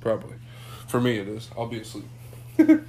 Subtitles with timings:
[0.00, 0.36] Probably.
[0.86, 1.48] For me, it is.
[1.56, 2.08] I'll be asleep.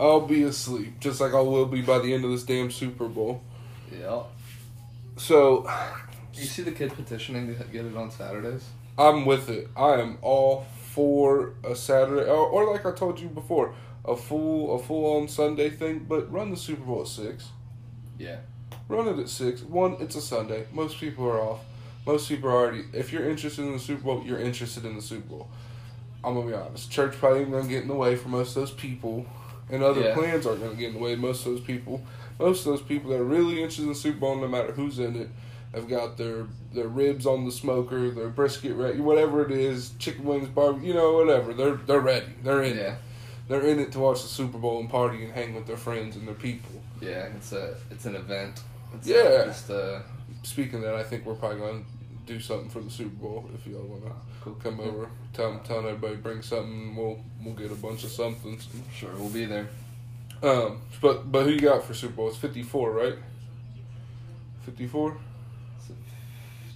[0.00, 3.06] I'll be asleep, just like I will be by the end of this damn Super
[3.06, 3.42] Bowl.
[3.92, 4.22] Yeah.
[5.16, 5.68] So,
[6.34, 8.64] You see the kid petitioning to get it on Saturdays?
[8.98, 9.68] I'm with it.
[9.76, 13.74] I am all for a Saturday, or, or like I told you before,
[14.04, 16.06] a full a full on Sunday thing.
[16.08, 17.48] But run the Super Bowl at six.
[18.18, 18.38] Yeah.
[18.88, 19.62] Run it at six.
[19.62, 20.66] One, it's a Sunday.
[20.72, 21.60] Most people are off.
[22.06, 22.84] Most people are already.
[22.92, 25.48] If you're interested in the Super Bowl, you're interested in the Super Bowl.
[26.24, 26.90] I'm gonna be honest.
[26.90, 29.26] Church probably ain't gonna get in the way for most of those people,
[29.70, 30.14] and other Yeah.
[30.14, 31.12] plans aren't gonna get in the way.
[31.14, 32.02] of Most of those people,
[32.38, 34.98] most of those people that are really interested in the Super Bowl, no matter who's
[34.98, 35.28] in it,
[35.74, 40.24] have got their their ribs on the smoker, their brisket ready, whatever it is, chicken
[40.24, 41.52] wings, barbecue, you know, whatever.
[41.52, 42.32] They're they're ready.
[42.42, 42.82] They're in Yeah.
[42.92, 42.98] it.
[43.46, 46.16] They're in it to watch the Super Bowl and party and hang with their friends
[46.16, 46.80] and their people.
[47.00, 48.62] Yeah, it's a it's an event.
[48.96, 49.44] It's Yeah.
[49.46, 50.00] just uh
[50.42, 51.90] Speaking of that, I think we're probably going to
[52.26, 54.54] do something for the Super Bowl if y'all want to cool.
[54.54, 55.08] come over.
[55.32, 56.94] Tell telling everybody bring something.
[56.96, 58.66] We'll we'll get a bunch of somethings.
[58.94, 59.68] Sure, we'll be there.
[60.42, 62.28] Um, but but who you got for Super Bowl?
[62.28, 63.14] It's fifty four, right?
[64.64, 65.16] Fifty four,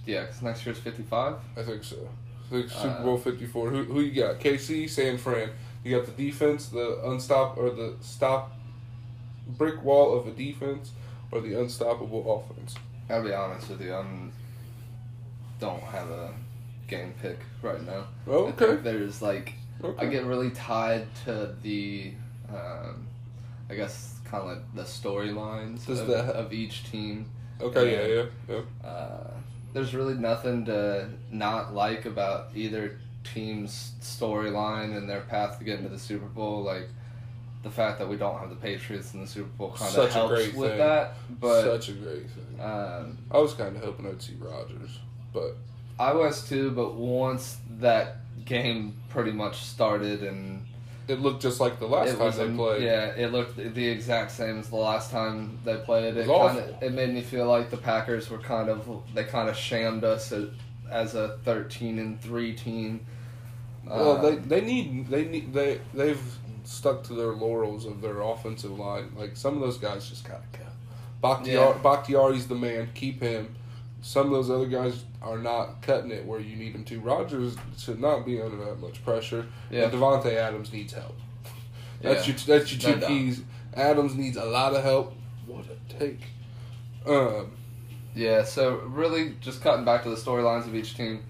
[0.05, 1.35] Yeah, because next year's 55.
[1.57, 2.07] I think so.
[2.47, 3.69] I think Super Uh, Bowl fifty four.
[3.69, 4.39] Who who you got?
[4.39, 5.49] KC, San Fran.
[5.83, 8.51] You got the defense, the unstop or the stop
[9.47, 10.91] brick wall of a defense,
[11.31, 12.75] or the unstoppable offense.
[13.09, 14.03] I'll be honest with you, I
[15.59, 16.31] don't have a
[16.87, 18.05] game pick right now.
[18.27, 18.75] Oh, I okay.
[18.77, 20.05] there's like Okay.
[20.07, 22.11] I get really tied to the,
[22.53, 23.07] um,
[23.69, 27.29] I guess, kind of like the storylines of, that- of each team.
[27.61, 27.91] okay.
[27.93, 28.23] Yeah.
[28.49, 28.61] Yeah.
[28.83, 28.87] Yeah.
[28.89, 29.31] Uh,
[29.73, 35.77] there's really nothing to not like about either team's storyline and their path to get
[35.79, 36.63] into the Super Bowl.
[36.63, 36.89] Like
[37.63, 40.09] the fact that we don't have the Patriots in the Super Bowl kind Such of
[40.09, 40.77] a helps great with thing.
[40.79, 41.13] that.
[41.39, 42.59] But Such a great thing.
[42.59, 44.99] um, I was kind of hoping I'd see Rodgers,
[45.33, 45.55] but
[45.99, 46.71] I was too.
[46.71, 50.65] But once that game pretty much started and
[51.07, 52.83] it looked just like the last time was they played.
[52.83, 56.15] Yeah, it looked the exact same as the last time they played.
[56.15, 59.23] It It, kind of it made me feel like the Packers were kind of they
[59.23, 60.49] kind of shamed us as,
[60.89, 63.05] as a thirteen and three team.
[63.85, 66.21] Well, Uh, they they need they need they they've
[66.63, 69.11] stuck to their laurels of their offensive line.
[69.17, 70.59] Like some of those guys just gotta go.
[71.21, 71.81] Bakhtiari, Yeah.
[71.81, 72.89] Bakhtiari's the man.
[72.93, 73.55] Keep him.
[74.01, 76.99] Some of those other guys are not cutting it where you need them to.
[77.01, 79.45] Rodgers should not be under that much pressure.
[79.69, 79.83] Yeah.
[79.83, 81.15] And Davante Adams needs help.
[82.01, 82.33] That's Yeah.
[82.47, 83.41] your that's your two keys.
[83.73, 85.13] Adams needs a lot of help.
[85.45, 86.21] What a take.
[87.05, 87.51] Um,
[88.15, 91.23] yeah, so really just cutting back to the storylines of each team.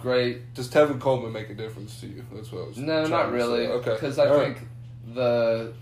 [0.00, 0.54] Great.
[0.54, 2.24] does Tevin Coleman make a difference to you?
[2.32, 2.76] That's what I was.
[2.78, 3.66] No, not really.
[3.66, 3.94] Okay.
[3.94, 4.56] Because I All right.
[4.56, 4.68] think
[5.14, 5.72] the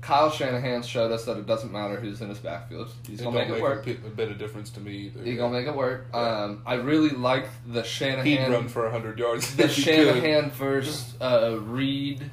[0.00, 2.88] Kyle Shanahan showed us that it doesn't matter who's in his backfield.
[3.06, 3.82] He's gonna make it work.
[3.82, 5.22] A, bit- a bit of difference to me either.
[5.24, 6.06] He's gonna make it work.
[6.14, 6.44] Yeah.
[6.44, 8.24] Um, I really like the Shanahan.
[8.26, 9.56] He'd run for hundred yards.
[9.56, 9.94] the if he could.
[10.14, 12.30] Shanahan versus uh, Reid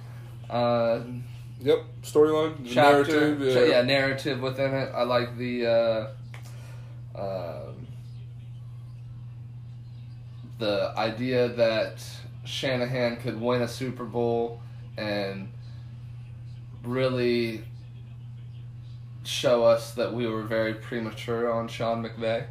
[0.49, 0.99] uh,
[1.61, 3.41] Yep, storyline, narrative.
[3.41, 3.63] Yeah.
[3.65, 4.91] yeah, narrative within it.
[4.93, 7.87] I like the uh, um,
[10.59, 12.03] the idea that
[12.45, 14.61] Shanahan could win a Super Bowl
[14.97, 15.49] and
[16.85, 17.63] really
[19.23, 22.45] show us that we were very premature on Sean McVay.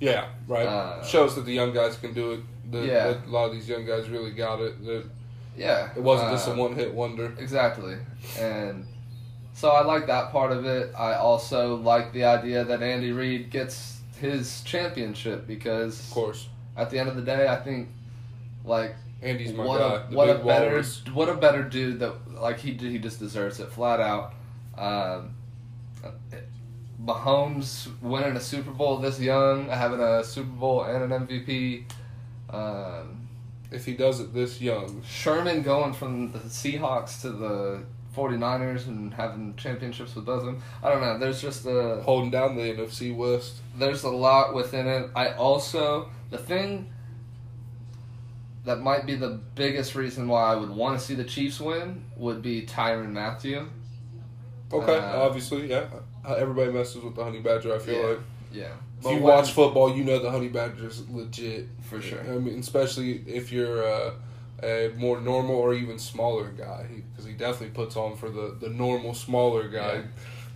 [0.00, 0.66] Yeah, right.
[0.66, 2.40] Uh, Shows that the young guys can do it.
[2.70, 3.06] The, Yeah.
[3.08, 4.84] that a lot of these young guys really got it.
[4.84, 5.04] That
[5.56, 7.34] Yeah, it wasn't just a uh, one hit wonder.
[7.38, 7.96] Exactly.
[8.38, 8.86] And
[9.54, 10.92] so I like that part of it.
[10.96, 16.90] I also like the idea that Andy Reid gets his championship because Of course, at
[16.90, 17.88] the end of the day, I think
[18.64, 20.06] like Andy's my what guy.
[20.12, 21.02] a what a better walrus.
[21.12, 24.32] what a better dude that like he he just deserves it flat out.
[24.76, 25.34] Um,
[27.02, 31.84] Mahomes winning a Super Bowl this young, having a Super Bowl and an MVP.
[32.50, 33.28] Um,
[33.70, 37.82] If he does it this young, Sherman going from the Seahawks to the
[38.16, 40.62] 49ers and having championships with both of them.
[40.82, 41.18] I don't know.
[41.18, 43.56] There's just a holding down the NFC West.
[43.76, 45.10] there's a lot within it.
[45.14, 46.90] I also the thing
[48.68, 52.04] that might be the biggest reason why I would want to see the Chiefs win
[52.16, 53.66] would be Tyrann Mathieu.
[54.72, 55.86] Okay, Uh, obviously, yeah.
[56.26, 57.74] Everybody messes with the Honey Badger.
[57.74, 58.06] I feel Yeah.
[58.08, 58.18] like
[58.50, 61.68] Yeah, if But you when- watch football, you know the Honey Badger's legit.
[61.82, 62.20] for sure.
[62.20, 64.12] I mean, especially if you're uh,
[64.62, 68.68] a more normal or even smaller guy, because he, definitely puts on for the, the
[68.70, 69.94] normal smaller guy.
[69.94, 70.02] Yeah.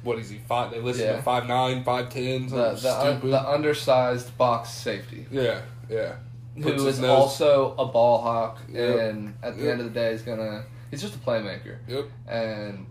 [0.02, 0.38] What is he?
[0.38, 0.70] Five?
[0.72, 1.16] They listen Yeah.
[1.16, 5.26] to five nine, five ten, The the, un, the undersized box safety.
[5.30, 6.14] yeah, yeah.
[6.56, 8.98] Who is also a ball hawk, Yep.
[9.14, 9.72] and at the Yep.
[9.72, 10.64] end of the day, is gonna.
[10.90, 12.04] He's just a playmaker, Yep.
[12.28, 12.86] and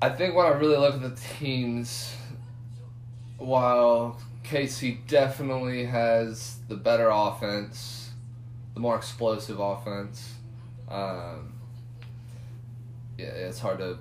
[0.00, 2.12] I think when I really look at the teams,
[3.38, 8.10] while KC definitely has the better offense,
[8.74, 10.34] the more explosive offense.
[10.88, 11.52] Um,
[13.16, 13.98] yeah, it's hard to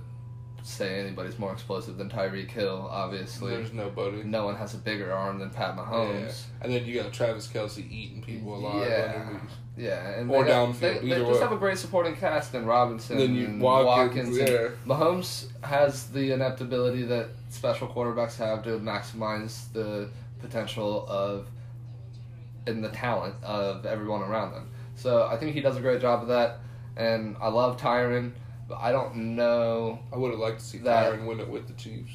[0.64, 2.88] say anybody's more explosive than Tyreek Hill.
[2.92, 4.24] Obviously, There's nobody.
[4.24, 6.22] no one has a bigger arm than Pat Mahomes.
[6.22, 6.32] Yeah.
[6.62, 8.88] And then you got Travis Kelce eating people alive.
[8.88, 9.14] Yeah.
[9.22, 9.52] underneath.
[9.78, 11.40] Yeah, and Or they, downfield, they, they just way.
[11.40, 14.38] have a great supporting cast in Robinson Then you- and Watkins, Watkins.
[14.38, 14.68] and yeah.
[14.86, 20.10] Mahomes has the ineptability that special quarterbacks have to maximize the
[20.40, 21.48] potential of
[22.68, 24.70] and the talent of everyone around them.
[24.96, 26.60] So I think he does a great job of that,
[26.98, 28.34] and I love Tyrann,
[28.72, 30.00] but I don't know.
[30.14, 32.14] I would have liked to see That- Tyrann win it with the Chiefs.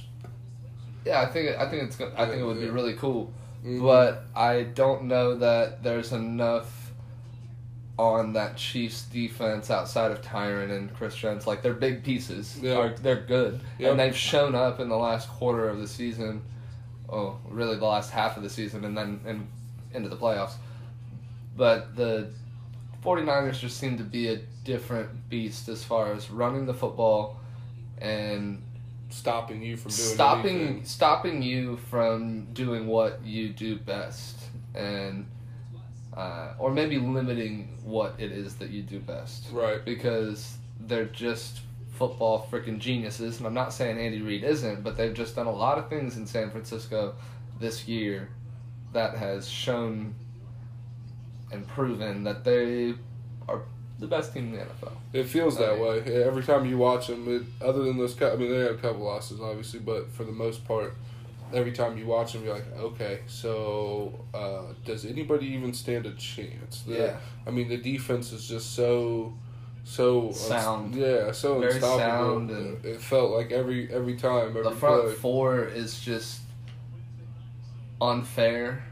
[1.05, 3.31] Yeah, I think I think it's go- I think it would be really cool.
[3.65, 3.83] Mhm.
[3.83, 6.93] but I don't know that there's enough
[7.99, 11.47] on that Chiefs defense outside of Tyrann and Chris Jones.
[11.47, 12.59] Like they're big pieces.
[12.63, 12.75] Yeah.
[12.77, 13.91] Are, they're good, Yep.
[13.91, 16.43] and they've shown up in the last quarter of the season.
[17.09, 19.47] Oh, really, the last half of the season, and then and
[19.93, 20.55] into the playoffs.
[21.57, 22.31] But the
[23.07, 27.41] 49ers just seem to be a different beast as far as running the football
[27.99, 28.63] and
[29.11, 30.85] stopping you from doing stopping anything.
[30.85, 34.37] stopping you from doing what you do best
[34.75, 35.27] and
[36.17, 39.85] uh, or maybe limiting what it is that you do best Right.
[39.85, 41.61] because they're just
[41.93, 45.53] football freaking geniuses and I'm not saying Andy Reid isn't but they've just done a
[45.53, 47.15] lot of things in San Francisco
[47.61, 48.29] this year
[48.93, 50.15] that has shown
[51.53, 52.95] and proven that they
[53.49, 53.63] are
[53.99, 54.93] the best team in the NFL.
[55.13, 57.27] It feels that I mean- way Yeah, every time you watch them.
[57.35, 60.33] It, other than those, I mean, they had a couple losses, obviously, but for the
[60.33, 60.95] most part,
[61.55, 66.13] every time you watch them, you're like, okay, so uh, does anybody even stand a
[66.15, 66.83] chance?
[66.83, 67.17] The- Yeah.
[67.47, 69.33] I mean, the defense is just so,
[69.85, 70.95] so Sound.
[70.97, 71.99] yeah, so Very unstoppable.
[71.99, 75.15] sound and- it felt like every every time, every the front play.
[75.15, 76.41] four is just
[78.01, 78.85] unfair.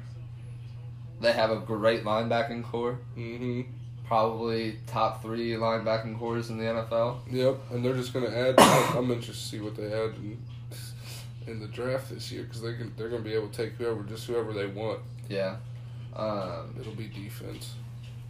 [1.25, 3.63] They have a great linebacking core, hmm
[4.07, 7.21] probably top three linebacking cores in the NFL.
[7.31, 8.55] Yep, and they're just gonna add.
[8.97, 10.39] I'm interested to see what they add in,
[11.47, 12.93] in the draft this year because they can.
[12.97, 15.01] They're gonna be able to take whoever, just whoever they want.
[15.29, 15.57] Yeah,
[16.15, 17.75] um, It'll be defense.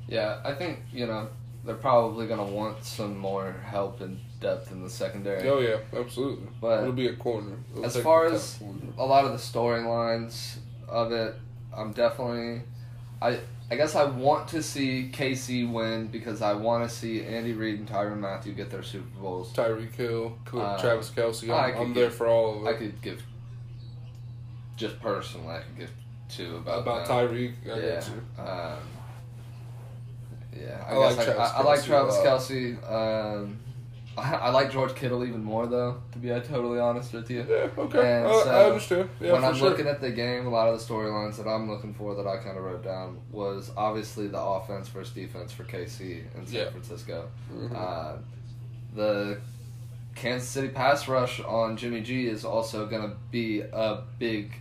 [0.07, 0.41] yeah.
[0.45, 1.29] I think you know
[1.65, 5.49] they're probably gonna want some more help and depth in the secondary.
[5.49, 6.47] Oh yeah, absolutely.
[6.61, 7.57] But It'll be a corner.
[7.73, 8.79] It'll as far as corner.
[8.97, 10.59] a lot of the storylines
[10.89, 11.35] of it,
[11.77, 12.63] I'm definitely,
[13.25, 13.39] I
[13.71, 17.79] I guess I want to see KC win because I want to see Andy Reid
[17.79, 19.53] and Tyrann Mathieu get their Super Bowls.
[19.55, 22.69] Tyreek Hill, Uh, Travis Kelce, I'm, I'm give- there for all of it.
[22.69, 23.23] I could give,
[24.77, 25.91] just personally, I could give
[26.29, 27.07] two about About.
[27.09, 28.05] Tyreek, I yeah.
[28.39, 28.79] Um,
[30.57, 32.17] yeah, I, I like I, Travis I, I like Travis.
[32.19, 32.93] Kelce.
[32.93, 33.59] Um,
[34.17, 36.01] I, I like George Kittle even more though.
[36.13, 37.47] To be totally honest with you.
[37.49, 39.11] Yeah, okay, And I, I so, understand.
[39.21, 39.71] Yeah, when I'm sure.
[39.71, 42.37] looking at the game, a lot of the storylines that I'm looking for that I
[42.39, 46.71] kind of wrote down was obviously the offense versus defense for KC in San Yeah.
[46.71, 47.29] Francisco.
[47.53, 47.75] Mhm.
[47.77, 48.17] Uh,
[48.95, 49.41] the
[50.15, 54.53] Kansas City pass rush on Jimmy G is also going to be a big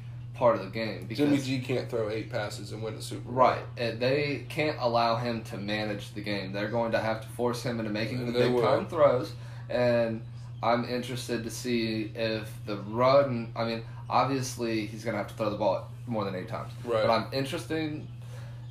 [0.43, 3.21] part of the game because Jimmy G can't throw eight passes and win the Super
[3.21, 3.33] Bowl.
[3.33, 3.61] Right.
[3.77, 6.51] And they can't allow him to manage the game.
[6.51, 9.31] They're going to have to force him into making the big time throws.
[9.69, 10.21] And
[10.61, 13.53] I'm interested to see if the run.
[13.55, 16.73] I mean, obviously he's going to have to throw the ball more than eight times.
[16.83, 17.07] Right.
[17.07, 18.05] But I'm interested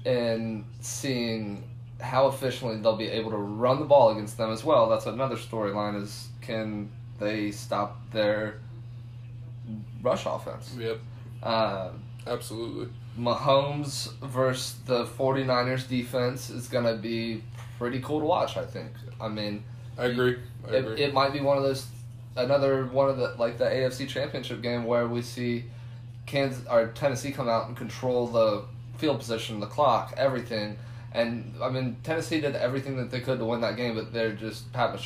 [0.05, 1.65] in seeing
[2.03, 4.91] how efficiently they'll be able to run the ball against them as well.
[4.91, 6.02] That's another storyline.
[6.02, 8.59] Is can they stop their
[10.02, 10.76] rush offense?
[10.79, 10.99] Yep,
[11.42, 12.88] Um, absolutely.
[13.18, 17.42] Mahomes versus the 49ers defense is going to be
[17.78, 18.90] pretty cool to watch, I think.
[19.20, 19.64] I mean,
[19.99, 20.38] I agree.
[20.66, 21.02] I it, agree.
[21.02, 21.87] it might be one of those,
[22.37, 25.64] another one of the, like the AFC Championship game where we see
[26.26, 28.64] Kansas or Tennessee come out and control the
[28.96, 30.78] field position, the clock, everything.
[31.14, 34.32] And I mean, Tennessee did everything that they could to win that game, but they're
[34.32, 34.99] just Pat,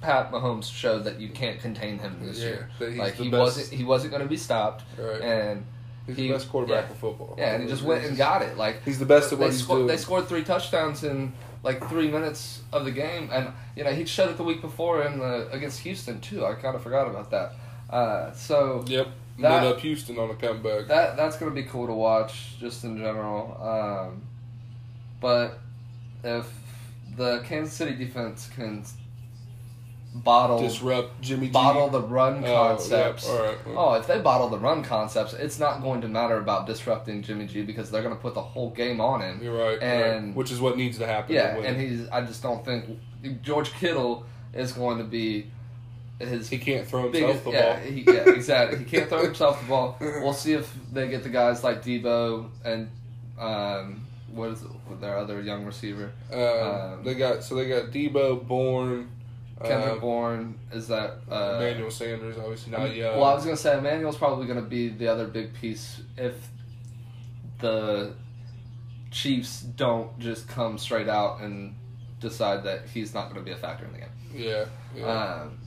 [0.00, 2.70] Pat Mahomes showed that you can't contain him this Yeah, year.
[2.96, 5.20] Like he best- wasn't, he wasn't going to be stopped, Right.
[5.20, 5.66] and
[6.10, 6.90] He's he- the best quarterback yeah.
[6.90, 7.34] in football.
[7.38, 8.56] yeah, and he just went and got it.
[8.56, 9.86] Like He's the best at they what he's scored, doing.
[9.88, 14.04] They scored three touchdowns in like three minutes of the game, and you know he
[14.04, 16.44] showed it the week before in the against Houston too.
[16.46, 17.52] I kind of forgot about that.
[17.88, 19.08] Uh, so Yep.
[19.40, 20.86] That- Lit up Houston on a comeback.
[20.88, 23.56] that that's gonna be cool to watch just in general.
[23.60, 24.22] Um,
[25.20, 25.58] but
[26.22, 26.46] if
[27.16, 28.84] the Kansas City defense can
[30.12, 31.52] bottle Disrupt Jimmy G.
[31.52, 33.28] bottle the run Oh, yeah, concepts.
[33.28, 33.56] right.
[33.76, 37.46] Oh, if they bottle the run concepts, it's not going to matter about disrupting Jimmy
[37.46, 39.40] G because they're going to put the whole game on him.
[39.42, 39.80] You're right.
[39.80, 40.34] And- right.
[40.36, 41.34] Which is what needs to happen.
[41.34, 42.08] Yeah, and he's.
[42.08, 42.86] I just don't think
[43.42, 45.46] George Kittle is going to be
[46.18, 47.44] his he can't throw himself biggest.
[47.44, 47.82] the yeah, ball.
[47.92, 48.78] he, yeah, exactly.
[48.80, 49.96] He can't throw himself the ball.
[50.00, 52.90] We'll see if they get the guys like Deebo and
[53.38, 54.68] um, what is it,
[55.00, 56.12] their other young receiver?
[56.32, 59.08] Um, Um, they got so they got Deebo, Bourne,
[59.62, 60.58] Kendrick um, Bourne.
[60.72, 63.16] Is that uh, Emmanuel Sanders, obviously not young.
[63.16, 66.34] Well, I was gonna say Emmanuel's probably gonna be the other big piece if
[67.58, 68.14] the
[69.10, 71.74] Chiefs don't just come straight out and
[72.20, 74.08] decide that he's not gonna be a factor in the game.
[74.34, 74.64] yeah,
[74.96, 75.04] yeah.
[75.04, 75.58] Um,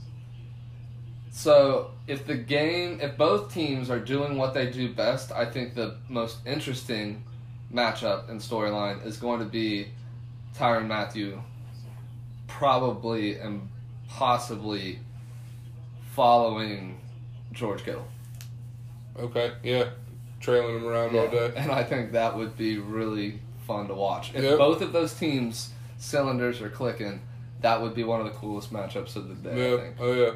[1.30, 5.74] so if the game, if both teams are doing what they do best, I think
[5.74, 7.24] the most interesting
[7.72, 9.88] matchup and storyline is going to be
[10.56, 11.40] Tyrann Mathieu,
[12.46, 13.68] probably and
[14.08, 14.98] possibly
[16.12, 17.00] following
[17.52, 18.06] George Kittle.
[19.18, 19.90] okay, yeah,
[20.40, 21.52] trailing him around all day.
[21.56, 24.34] And I think that would be really fun to watch.
[24.34, 24.58] If Yep.
[24.58, 27.20] both of those teams' cylinders are clicking,
[27.60, 29.70] that would be one of the coolest matchups of the day.
[29.72, 30.30] Yeah, oh yeah,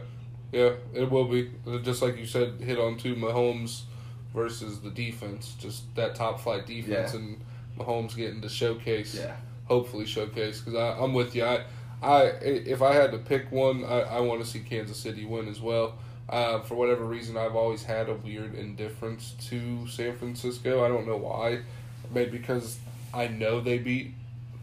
[0.53, 1.51] yeah, it will be.
[1.83, 3.83] Just like you said, hit on to Mahomes
[4.35, 7.21] versus the defense, just that top flight defense, Yeah.
[7.21, 7.41] and
[7.79, 9.15] Mahomes getting to showcase.
[9.15, 9.37] Yeah.
[9.67, 11.45] hopefully showcase because I'm with you.
[11.45, 11.61] I,
[12.02, 15.49] I if I had to pick one, I, I want to see Kansas City win
[15.49, 15.95] as well.
[16.28, 20.85] Uh, for whatever reason, I've always had a weird indifference to San Francisco.
[20.85, 21.61] I don't know why.
[22.12, 22.78] Maybe because
[23.14, 24.12] I know they beat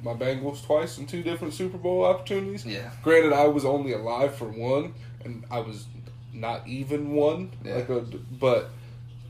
[0.04, 2.66] my Bengals twice in two different Super Bowl opportunities.
[2.66, 2.92] Yeah.
[3.02, 5.88] Granted, I was only alive for one, and I was
[6.32, 7.52] not even one.
[7.64, 7.76] Yeah.
[7.76, 8.70] Like a, but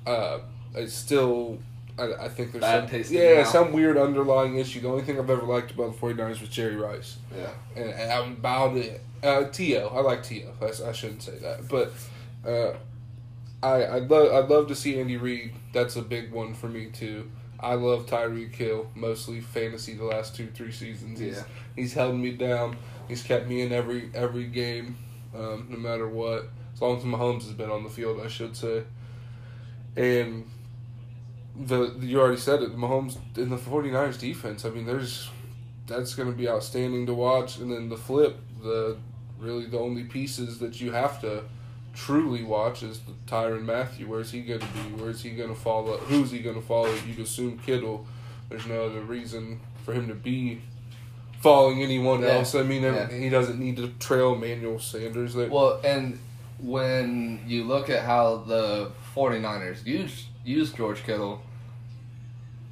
[0.05, 0.39] uh,
[0.75, 1.59] it's still.
[1.97, 3.47] I, I think there's Bad some, yeah, mouth.
[3.47, 4.81] some weird underlying issue.
[4.81, 7.17] The only thing I've ever liked about the 49ers was Jerry Rice.
[7.35, 7.49] Yeah.
[7.75, 9.01] And, and I'm about it.
[9.23, 9.87] Uh, T.O.
[9.87, 10.65] I like T.O.
[10.65, 11.67] I, I shouldn't say that.
[11.69, 11.93] But
[12.45, 12.75] uh,
[13.65, 15.53] I, I'd, love, I'd love to see Andy Reid.
[15.73, 17.31] That's a big one for me, too.
[17.59, 21.19] I love Tyreek Hill, mostly fantasy the last two, three seasons.
[21.19, 21.43] He's, Yeah.
[21.75, 22.77] he's held me down.
[23.07, 24.97] He's kept me in every every game,
[25.33, 26.49] um, no matter what.
[26.73, 28.83] As long as Mahomes has been on the field, I should say.
[29.95, 30.49] And
[31.57, 34.65] the you already said it, Mahomes in the 49ers defense.
[34.65, 35.29] I mean, there's
[35.87, 37.57] that's going to be outstanding to watch.
[37.57, 38.97] And then the flip, the
[39.39, 41.43] really the only pieces that you have to
[41.93, 44.07] truly watch is the Tyrann Mathieu.
[44.07, 44.79] Where's he going to be?
[45.01, 45.97] Where's he going to follow?
[45.97, 46.93] Who's he going to follow?
[47.07, 48.05] You'd assume Kittle.
[48.49, 50.61] There's no other reason for him to be
[51.41, 52.29] following anyone Yeah.
[52.39, 52.55] else.
[52.55, 53.09] I mean, Yeah.
[53.09, 55.35] he doesn't need to trail Emmanuel Sanders.
[55.35, 56.19] Well, and
[56.59, 61.41] when you look at how the 49ers use, use George Kittle,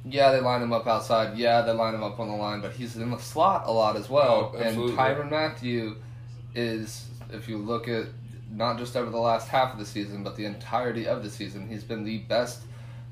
[0.04, 1.36] yeah, they line him up outside.
[1.36, 3.96] Yeah, they line him up on the line, but he's in the slot a lot
[3.96, 4.52] as well.
[4.54, 4.76] Oh, and.
[4.76, 5.96] Tyrann Mathieu
[6.54, 8.06] is, if you look at
[8.50, 11.68] not just over the last half of the season, but the entirety of the season,
[11.68, 12.62] he's been the best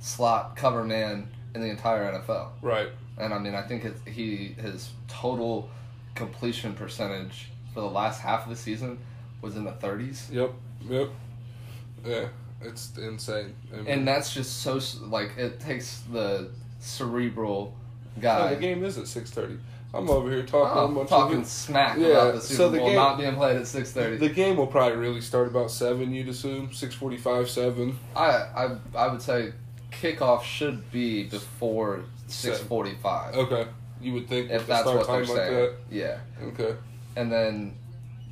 [0.00, 2.48] slot cover man in the entire NFL.
[2.60, 2.88] right.
[3.18, 5.68] And I mean, I think he his total
[6.14, 8.98] completion percentage for the last half of the season
[9.42, 10.32] was in the 30s.
[10.32, 10.52] Yep.
[10.88, 11.10] Yep.
[12.06, 12.28] Yeah.
[12.64, 13.54] It's insane.
[13.72, 16.50] I mean, And that's just so like it takes the
[16.80, 17.74] cerebral
[18.20, 19.58] guy the game is at six thirty.
[19.94, 22.78] I'm over here talking oh, a oh, talking of smack Yeah, about the so the
[22.78, 24.16] Bowl game- not being played at six thirty.
[24.16, 26.12] The game will probably really start about seven.
[26.12, 27.98] You'd assume six forty-five, seven.
[28.16, 29.52] I, I I would say
[29.90, 33.34] kickoff should be before six forty five.
[33.34, 33.66] Okay.
[34.00, 36.18] You would think If that's what they're like saying, yeah.
[36.42, 36.74] Okay.
[37.14, 37.74] And then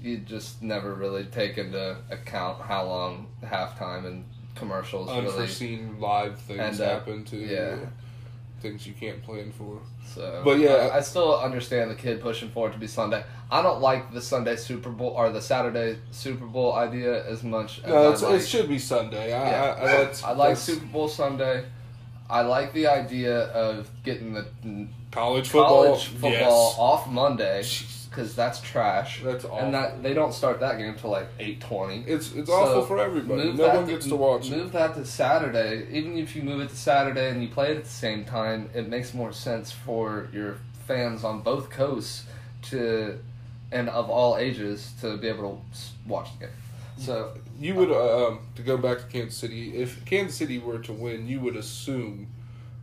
[0.02, 5.26] you just never really take into account how long halftime and commercials really.
[5.26, 7.76] Unforeseen live things happen to yeah.
[8.60, 9.80] Things you can't plan for.
[10.06, 10.90] So, But yeah.
[10.92, 13.24] I, I still understand the kid pushing for it to be Sunday.
[13.50, 17.78] I don't like the Sunday Super Bowl or the Saturday Super Bowl idea as much
[17.78, 18.40] as No, I like.
[18.42, 19.32] it should be Sunday.
[19.32, 19.62] I, Yeah.
[19.62, 21.64] I, I, that's, I like that's Super Bowl Sunday.
[22.28, 24.46] I like the idea of getting the
[25.10, 25.84] college football.
[25.86, 26.74] college football Yes.
[26.78, 27.99] off Monday Jeez.
[28.20, 29.22] Because that's trash.
[29.24, 29.58] That's awful.
[29.58, 32.04] And that they don't start that game till like eight twenty.
[32.06, 33.44] It's it's So, awful for everybody.
[33.44, 34.56] Move No that one gets to watch it.
[34.56, 35.86] Move that to Saturday.
[35.90, 38.68] Even if you move it to Saturday and you play it at the same time,
[38.74, 42.24] it makes more sense for your fans on both coasts
[42.62, 43.18] to,
[43.72, 46.54] and of all ages, to be able to watch the game.
[46.98, 49.76] So You would uh, um, to go back to Kansas City.
[49.76, 52.26] If Kansas City were to win, you would assume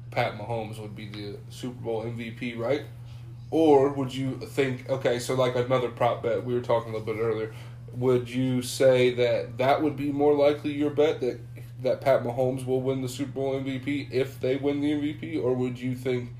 [0.09, 2.83] Pat Mahomes would be the Super Bowl MVP, right?
[3.49, 7.13] Or would you think okay, so like another prop bet we were talking a little
[7.13, 7.53] bit earlier,
[7.93, 11.39] would you say that that would be more likely your bet that
[11.81, 15.53] that Pat Mahomes will win the Super Bowl MVP if they win the MVP, or
[15.53, 16.31] would you think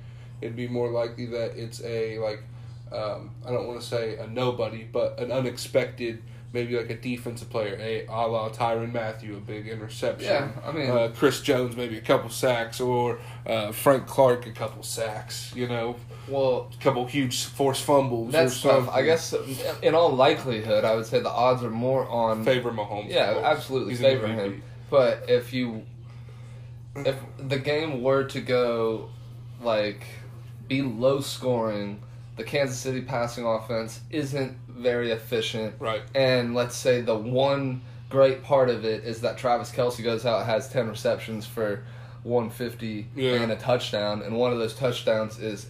[0.41, 2.43] it'd be more likely that it's a like
[2.91, 6.21] um, I don't want to say a nobody, but an unexpected,
[6.53, 10.27] maybe like a defensive player, a a la Tyrann Mathieu, a big interception.
[10.29, 14.51] Yeah, I mean- uh, Chris Jones maybe a couple sacks, or uh, Frank Clark a
[14.51, 15.51] couple sacks.
[15.55, 15.95] You know,
[16.27, 18.31] well, a couple huge forced fumbles.
[18.31, 18.85] that's or something.
[18.85, 18.95] tough.
[18.95, 19.33] I guess
[19.81, 23.09] in all likelihood, I would say the odds are more on favor Mahomes.
[23.09, 24.63] Yeah, absolutely He's favor him.
[24.89, 25.83] But if you,
[26.95, 29.09] if the game were to go,
[29.61, 30.03] like,
[30.67, 32.01] be low scoring.
[32.37, 35.75] The Kansas City passing offense isn't very efficient.
[35.79, 36.01] Right.
[36.15, 40.45] And let's say the one great part of it is that Travis Kelce goes out
[40.45, 41.83] has 10 receptions for
[42.23, 43.33] 150 Yeah.
[43.41, 45.67] and a touchdown, and one of those touchdowns is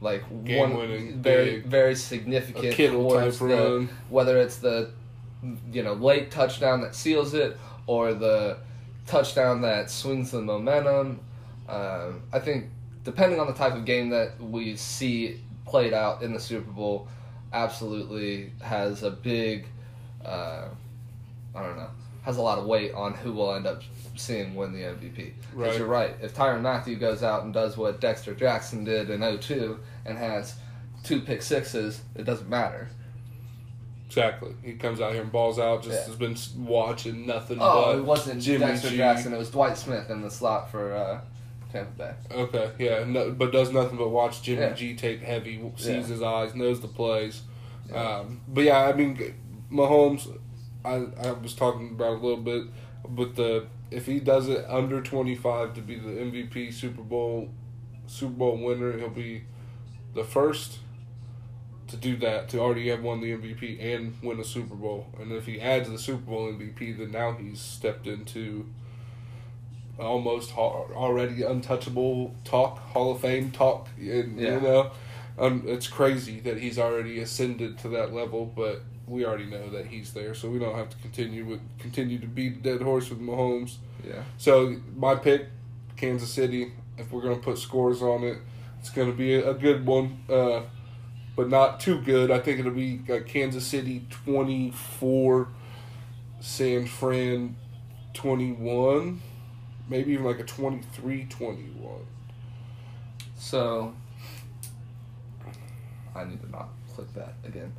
[0.00, 1.66] like Game-winning, one very big.
[1.66, 4.90] very significant towards the whether it's the
[5.72, 8.58] you know late touchdown that seals it or the
[9.06, 11.20] touchdown that swings the momentum.
[11.68, 12.66] Um, I think
[13.04, 17.08] depending on the type of game that we see played out in the Super Bowl,
[17.52, 19.66] absolutely has a big,
[20.24, 20.68] uh,
[21.54, 21.88] I don't know,
[22.22, 23.82] has a lot of weight on who will end up
[24.16, 25.14] seeing win the MVP.
[25.14, 25.78] Because Right.
[25.78, 26.16] you're right.
[26.20, 30.54] If Tyrann Mathieu goes out and does what Dexter Jackson did in 02 and has
[31.04, 32.88] two pick sixes, it doesn't matter.
[34.06, 34.54] Exactly.
[34.62, 35.82] He comes out here and balls out.
[35.82, 36.06] Just Yeah.
[36.06, 38.96] has been watching nothing Oh, but it wasn't Jimmy Dexter G.
[38.96, 39.32] Jackson.
[39.34, 41.20] It was Dwight Smith in the slot for uh,
[41.72, 42.12] Tampa Bay.
[42.34, 44.72] Okay, yeah, no, but does nothing but watch Jimmy Yeah.
[44.72, 46.02] G take heavy, sees Yeah.
[46.02, 47.42] his eyes, knows the plays.
[47.90, 48.18] Yeah.
[48.20, 49.34] Um, but yeah, I mean,
[49.70, 50.28] Mahomes,
[50.84, 52.64] I I was talking about a little bit,
[53.08, 57.48] but the if he does it under twenty five to be the MVP Super Bowl
[58.06, 59.44] Super Bowl winner, he'll be
[60.14, 60.78] the first
[61.88, 65.06] to do that to already have won the MVP and win a Super Bowl.
[65.18, 68.66] And if he adds the Super Bowl MVP, then now he's stepped into
[69.98, 73.88] almost ha- already untouchable talk, Hall of Fame talk.
[73.98, 74.54] And, Yeah.
[74.54, 74.90] You know,
[75.38, 79.86] um, it's crazy that he's already ascended to that level, but we already know that
[79.86, 83.08] he's there, so we don't have to continue with continue to beat the dead horse
[83.08, 83.76] with Mahomes.
[84.06, 84.22] Yeah.
[84.36, 85.46] So my pick,
[85.96, 86.72] Kansas City.
[86.98, 88.38] If we're gonna put scores on it,
[88.80, 90.62] it's gonna be a, good one, uh,
[91.36, 92.30] but not too good.
[92.32, 95.48] I think it'll be like Kansas City twenty four,
[96.40, 97.56] San Fran
[98.14, 99.20] twenty one,
[99.88, 102.00] maybe even like a 23-21.
[103.36, 103.94] So
[106.14, 107.72] I need to not click that again.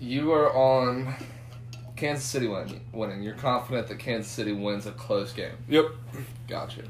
[0.00, 1.14] You are on
[1.96, 3.22] Kansas City win, winning.
[3.22, 5.56] You're confident that Kansas City wins a close game.
[5.68, 5.86] Yep.
[6.48, 6.82] Gotcha.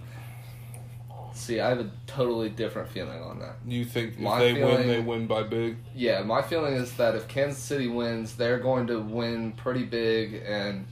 [1.35, 3.57] See, I have a totally different feeling on that.
[3.67, 5.77] You think if they feeling- win, they win by big?
[5.95, 10.43] Yeah, my feeling is that if Kansas City wins, they're going to win pretty big,
[10.47, 10.87] and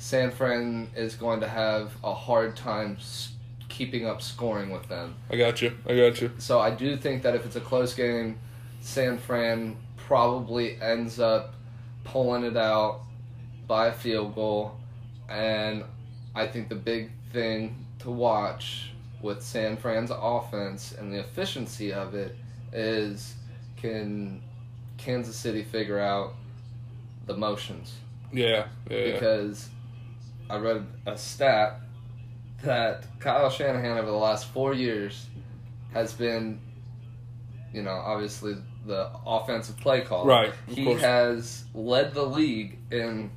[0.00, 2.96] San Fran is going to have a hard time
[3.68, 5.14] keeping up scoring with them.
[5.28, 5.76] I got you.
[5.86, 6.32] I got you.
[6.38, 8.38] So I do think that if it's a close game,
[8.80, 11.52] San Fran probably ends up
[12.02, 13.02] pulling it out
[13.66, 14.74] by a field goal.
[15.28, 15.84] And
[16.34, 22.14] I think the big thing to watch with San Fran's offense and the efficiency of
[22.14, 22.38] it
[22.72, 23.34] is
[23.76, 24.40] can
[24.96, 26.32] Kansas City figure out
[27.26, 27.96] the motions?
[28.32, 28.68] Yeah.
[28.88, 28.96] Yeah.
[28.96, 29.12] yeah.
[29.12, 29.68] because
[30.50, 31.80] I read a stat
[32.62, 35.26] that Kyle Shanahan over the last four years
[35.94, 36.60] has been,
[37.72, 40.26] you know, obviously the offensive play caller.
[40.28, 41.00] Right, He course.
[41.00, 43.30] has led the league in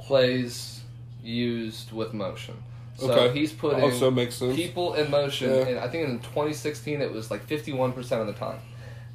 [0.00, 0.82] plays
[1.22, 2.54] used with motion.
[2.96, 3.38] So Okay.
[3.38, 4.56] he's putting Also makes sense.
[4.56, 5.50] people in motion.
[5.50, 5.66] Yeah.
[5.68, 8.58] And I think in 2016 it was like 51% of the time.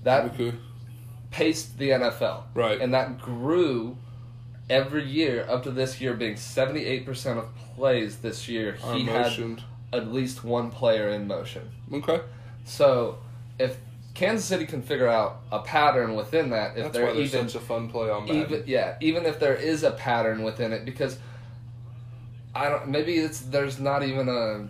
[0.03, 0.53] That Okay.
[1.31, 2.43] paced the NFL.
[2.53, 2.79] Right.
[2.79, 3.97] And that grew
[4.69, 9.61] every year up to this year being 78% of plays this year he had
[9.93, 11.69] at least one player in motion.
[11.91, 12.21] Okay.
[12.63, 13.17] So
[13.59, 13.77] if
[14.13, 17.65] Kansas City can figure out a pattern within that, if That's they're even such a
[17.65, 18.41] fun play on Madden.
[18.41, 21.17] even yeah, even if there is a pattern within it because
[22.53, 24.67] I don't maybe it's there's not even a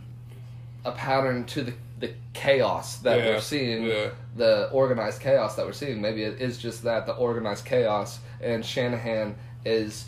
[0.88, 4.10] a pattern to the the chaos that Yeah, we're seeing yeah.
[4.36, 8.66] the organized chaos that we're seeing maybe it is just that the organized chaos and
[8.66, 10.06] Shanahan is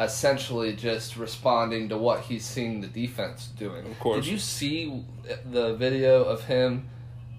[0.00, 3.86] essentially just responding to what he's seeing the defense doing.
[3.86, 4.24] Of course.
[4.24, 5.04] Did you see
[5.44, 6.88] the video of him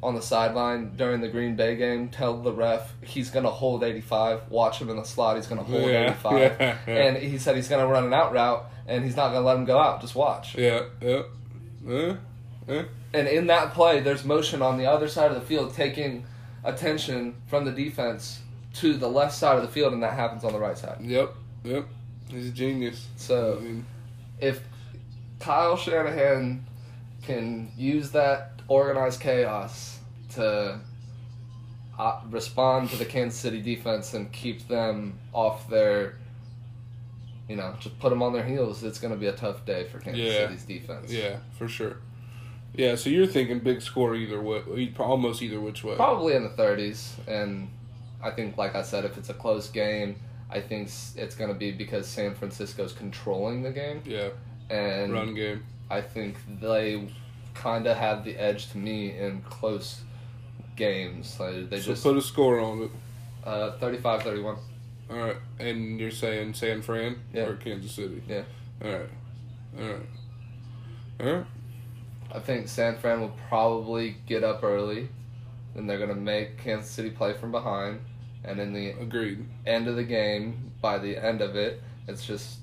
[0.01, 3.83] on the sideline during the Green Bay game tell the ref he's going to hold
[3.83, 6.33] 85, watch him in the slot, he's going to hold Yeah, 85.
[6.33, 6.93] yeah, yeah.
[6.93, 9.47] And he said he's going to run an out route and he's not going to
[9.47, 10.57] let him go out, just watch.
[10.57, 10.83] Yeah.
[11.01, 11.23] Yeah.
[11.87, 12.15] Yeah.
[12.67, 12.83] Yeah.
[13.13, 16.25] And in that play, there's motion on the other side of the field taking
[16.63, 18.39] attention from the defense
[18.73, 20.97] to the left side of the field, and that happens on the right side.
[21.01, 21.33] Yep.
[21.63, 21.87] Yep.
[22.29, 23.07] He's a genius.
[23.17, 23.85] So, I mean,
[24.39, 24.61] if
[25.39, 26.65] Kyle Shanahan
[27.21, 29.99] can use that organized chaos
[30.31, 30.79] to
[31.99, 36.17] uh, respond to the Kansas City defense and keep them off their,
[37.47, 39.85] you know, just put them on their heels, it's going to be a tough day
[39.91, 40.47] for Kansas Yeah.
[40.47, 41.11] City's defense.
[41.11, 41.97] yeah, for sure.
[42.75, 45.95] Yeah, so you're thinking big score either way, almost either which way.
[45.95, 47.69] Probably in the 30s, and
[48.23, 50.15] I think, like I said, if it's a close game,
[50.49, 54.29] I think it's going to be because San Francisco's controlling the game, Yeah,
[54.69, 55.63] and run game.
[55.89, 57.07] I think they
[57.53, 60.01] kind of have the edge to me in close
[60.75, 61.37] games.
[61.39, 62.91] Like they So just put a score on it.
[63.43, 64.57] uh, 35-31.
[65.09, 67.43] All right, and you're saying San Fran Yeah.
[67.43, 68.23] or Kansas City?
[68.27, 68.43] Yeah.
[68.83, 69.09] All right,
[69.79, 70.05] all right,
[71.19, 71.45] all right.
[72.33, 75.09] I think San Fran will probably get up early,
[75.75, 77.99] and they're gonna make Kansas City play from behind,
[78.43, 79.45] and in the Agreed.
[79.65, 82.59] end of the game, by the end of it, it's just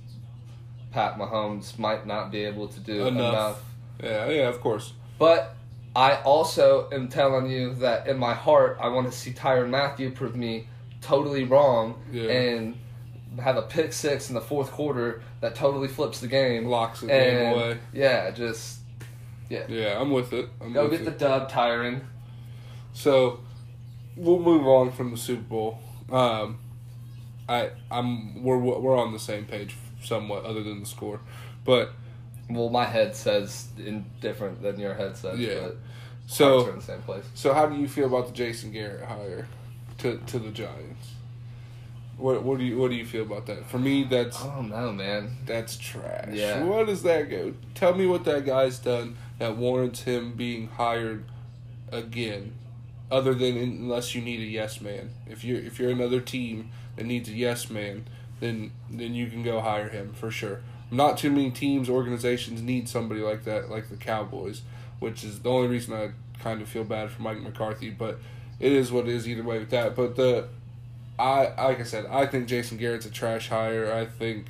[0.92, 3.32] Pat Mahomes might not be able to do Enough.
[3.32, 3.62] enough.
[4.02, 4.92] Yeah, yeah, of course.
[5.18, 5.54] But
[5.94, 10.10] I also am telling you that in my heart, I want to see Tyrann Mathieu
[10.10, 10.66] prove me
[11.00, 12.30] totally wrong Yeah.
[12.30, 12.76] and
[13.40, 16.66] have a pick six in the fourth quarter that totally flips the game.
[16.66, 17.78] Locks the game away.
[17.92, 18.80] yeah, just
[19.48, 20.48] Yeah, I'm with it.
[20.60, 21.04] I'm go with get it.
[21.04, 22.02] the dub, Tyrann.
[22.92, 23.40] So
[24.20, 25.78] we'll move on from the Super Bowl.
[26.11, 26.59] Um,
[27.48, 31.20] I I'm we're we're on the same page somewhat, other than the score,
[31.64, 31.92] but
[32.48, 35.38] Well, my head says indifferent than your head says.
[35.38, 35.61] Yeah.
[35.61, 35.76] but
[36.26, 37.24] so in the same place.
[37.35, 39.46] so how do you feel about the Jason Garrett hire
[39.98, 41.12] to to the Giants?
[42.16, 43.68] What what do you what do you feel about that?
[43.68, 45.38] For me, that's I don't know, man.
[45.46, 46.28] that's trash.
[46.33, 46.62] Yeah.
[46.64, 47.54] What does that go?
[47.74, 51.24] Tell me what that guy's done that warrants him being hired
[51.90, 52.52] again,
[53.11, 55.11] other than unless you need a yes man.
[55.29, 58.07] If you're if you're another team that needs a yes man,
[58.40, 60.61] then then you can go hire him for sure.
[60.90, 64.62] Not too many teams organizations need somebody like that, like the Cowboys,
[64.99, 66.11] which is the only reason I
[66.42, 67.90] kind of feel bad for Mike McCarthy.
[67.90, 68.18] But
[68.59, 69.94] it is what it is either way with that.
[69.94, 70.49] But the
[71.18, 73.92] I like I said, I think Jason Garrett's a trash hire.
[73.92, 74.46] I think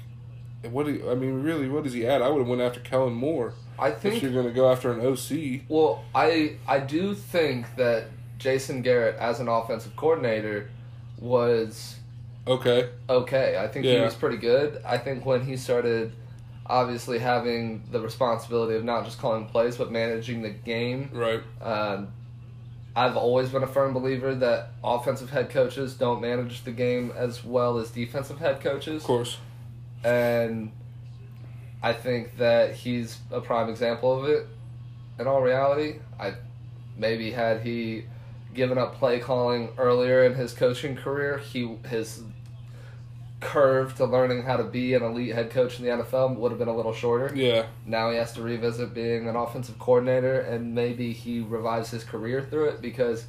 [0.71, 2.21] what do you, I mean, really, what is he at?
[2.21, 4.93] I would have went after Kellen Moore I think if you're going to go after
[4.93, 5.63] an OC.
[5.69, 8.09] Well, I I do think that
[8.41, 10.69] Jason Garrett as an offensive coordinator
[11.21, 11.97] was
[12.47, 13.59] Okay, okay.
[13.59, 14.83] I think he was pretty good.
[14.85, 16.13] I think when he started
[16.67, 21.43] obviously having the responsibility of not just calling plays but managing the game, right.
[21.61, 22.09] um,
[22.97, 27.45] I've always been a firm believer that offensive head coaches don't manage the game as
[27.45, 29.39] well as defensive head coaches Of course.
[30.03, 30.73] and
[31.83, 34.47] I think that he's a prime example of it.
[35.19, 36.35] In all reality, I
[36.97, 38.05] maybe had he
[38.55, 42.23] given up play calling earlier in his coaching career, he his
[43.41, 46.59] curve to learning how to be an elite head coach in the NFL would have
[46.59, 47.35] been a little shorter.
[47.35, 47.67] Yeah.
[47.87, 52.43] Now he has to revisit being an offensive coordinator, and maybe he revives his career
[52.43, 53.27] through it because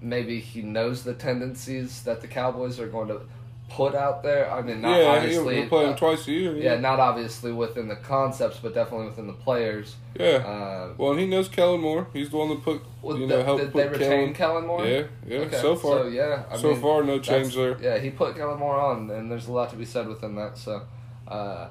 [0.00, 3.22] maybe he knows the tendencies that the Cowboys are going to
[3.70, 4.50] put out there.
[4.50, 5.58] I mean, not yeah, obviously.
[5.58, 6.56] you're playing uh, twice a year.
[6.56, 9.94] yeah, not obviously within the concepts, but definitely within the players.
[10.18, 10.26] Yeah.
[10.38, 12.08] Uh, well, he knows Kellen Moore.
[12.12, 14.34] He's the one that put, well, you know, helped did they put retain Kellen.
[14.34, 14.86] Kellen Moore?
[14.86, 15.38] Yeah, yeah.
[15.40, 17.76] Okay, So far, So yeah, I so mean, far, no change there.
[17.80, 20.56] Yeah, he put Kellen Moore on, and there's a lot to be said within that.
[20.58, 20.82] So,
[21.28, 21.68] uh,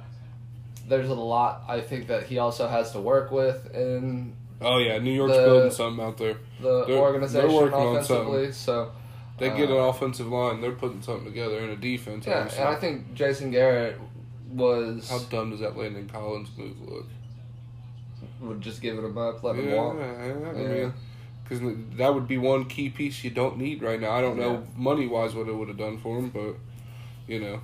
[0.88, 4.98] there's a lot I think that he also has to work with in Oh yeah,
[5.00, 6.38] New York's The- building something out there.
[6.62, 8.52] the They're- organization they're working on offensively.
[8.54, 8.92] So,
[9.38, 10.62] They get an Uh, offensive line.
[10.62, 12.26] They're putting something together in a defense.
[12.26, 12.60] yeah, obviously.
[12.64, 14.00] and I think Jason Garrett
[14.52, 17.06] was How dumb does that Landon Collins move look?
[18.42, 19.96] would just giving him up, letting yeah, him walk.
[20.00, 20.68] yeah, I Yeah.
[20.68, 20.94] mean,
[21.44, 21.60] because
[21.98, 24.12] that would be one key piece you don't need right now.
[24.12, 24.60] I don't know Yeah.
[24.76, 26.56] money wise what it would have done for him, but
[27.28, 27.62] you know.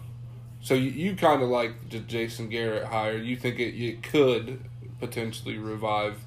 [0.62, 3.18] So you, you kind of like the Jason Garrett hire.
[3.18, 4.60] You think it, it could
[5.00, 6.24] potentially revive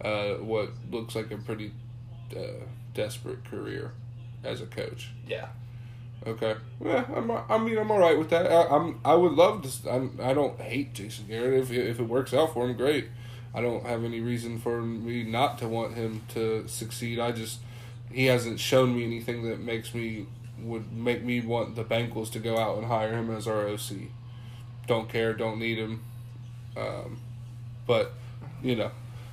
[0.00, 1.72] uh, what looks like a pretty
[2.36, 2.40] uh,
[2.94, 3.92] desperate career
[4.46, 5.10] as a coach.
[5.28, 5.48] Yeah.
[6.26, 6.54] Okay.
[6.84, 7.30] Yeah, I'm.
[7.30, 8.46] I mean, I'm all right with that.
[8.50, 9.00] I, I'm.
[9.04, 9.90] I would love to.
[9.92, 11.60] I'm, I don't hate Jason Garrett.
[11.62, 13.08] If it- if it works out for him, great.
[13.54, 17.18] I don't have any reason for me not to want him to succeed.
[17.18, 17.60] I just
[18.10, 20.26] he hasn't shown me anything that makes me
[20.62, 24.08] would make me want the Bengals to go out and hire him as our OC.
[24.86, 25.32] Don't care.
[25.32, 26.02] Don't need him.
[26.76, 27.18] Um,
[27.86, 28.12] but
[28.62, 28.90] you know,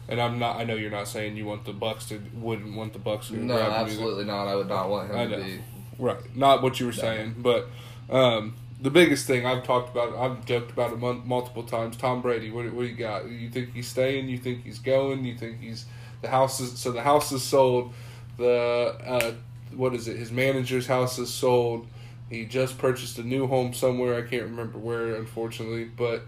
[0.10, 0.58] and I'm not.
[0.58, 3.38] I know you're not saying you want the Bucks to wouldn't want the Bucks to
[3.38, 3.86] No, grab him either.
[3.92, 4.48] absolutely not.
[4.48, 5.60] I would not want him to be.
[6.00, 7.68] Right, not what you were saying, but
[8.10, 11.96] um, the biggest thing I've talked about, I've joked about it multiple times.
[11.96, 13.30] Tom Brady, what, what do you got?
[13.30, 14.28] You think he's staying?
[14.28, 15.24] You think he's going?
[15.24, 15.86] You think he's
[16.22, 17.94] the house is so the house is sold.
[18.38, 19.34] The uh,
[19.76, 20.18] what is it?
[20.18, 21.88] His manager's house is sold.
[22.30, 24.16] He just purchased a new home somewhere.
[24.16, 26.24] I can't remember where, unfortunately, but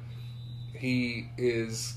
[0.73, 1.95] he is.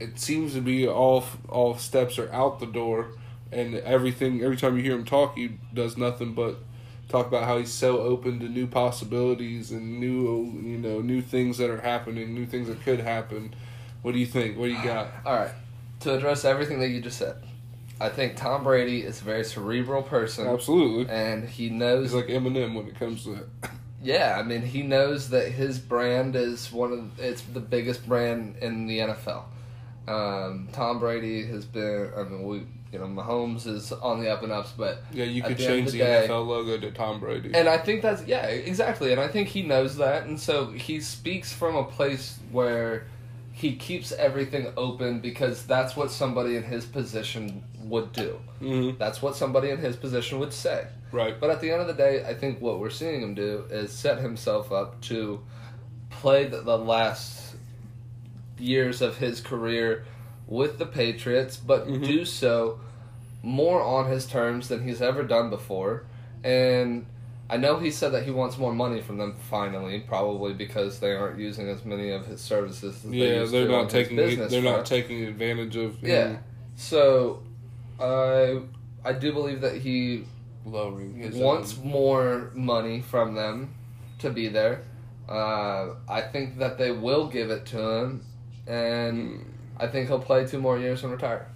[0.00, 3.12] It seems to be all all steps are out the door
[3.52, 6.56] and everything every time you hear him talk he does nothing but
[7.08, 11.58] talk about how he's so open to new possibilities and new you know new things
[11.58, 13.52] that are happening new things that could happen
[14.02, 15.50] what do you think what do you got All right.
[16.00, 17.36] To address everything that you just said,
[18.00, 22.04] I think Tom Brady is a very cerebral person, absolutely and he knows.
[22.04, 23.70] he's like eminem when it comes to that
[24.02, 28.56] yeah, I mean, he knows that his brand is one of it's the biggest brand
[28.62, 29.44] in the NFL.
[30.10, 32.10] Um, Tom Brady has been.
[32.16, 35.42] I mean, we you know, Mahomes is on the up and ups, but Yeah, you
[35.44, 37.52] could the change the, day- NFL logo to Tom Brady.
[37.54, 39.12] and I think that's yeah, exactly.
[39.12, 43.06] And I think he knows that, and so he speaks from a place where
[43.52, 48.40] he keeps everything open because that's what somebody in his position would do.
[48.58, 50.86] hmm That's what somebody in his position would say.
[51.12, 51.38] Right.
[51.38, 53.92] But at the end of the day, I think what we're seeing him do is
[53.92, 55.40] set himself up to
[56.08, 57.39] play the, the last
[58.60, 60.04] years of his career
[60.46, 62.04] with the Patriots, but Mhm.
[62.04, 62.80] do so
[63.42, 66.04] more on his terms than he's ever done before.
[66.44, 67.06] And
[67.48, 71.12] I know he said that he wants more money from them finally, probably because they
[71.12, 74.52] aren't using as many of his services as they Yeah, used they're not taking business
[74.52, 76.36] they're not taking advantage of him Yeah.
[76.76, 77.42] So
[77.98, 78.60] I
[79.04, 80.24] I do believe that he
[80.66, 83.74] lowering wants own- more money from them
[84.18, 84.82] to be there.
[85.28, 88.22] Uh, I think that they will give it to him,
[88.66, 89.44] and
[89.78, 91.46] I think he'll play two more years and retire.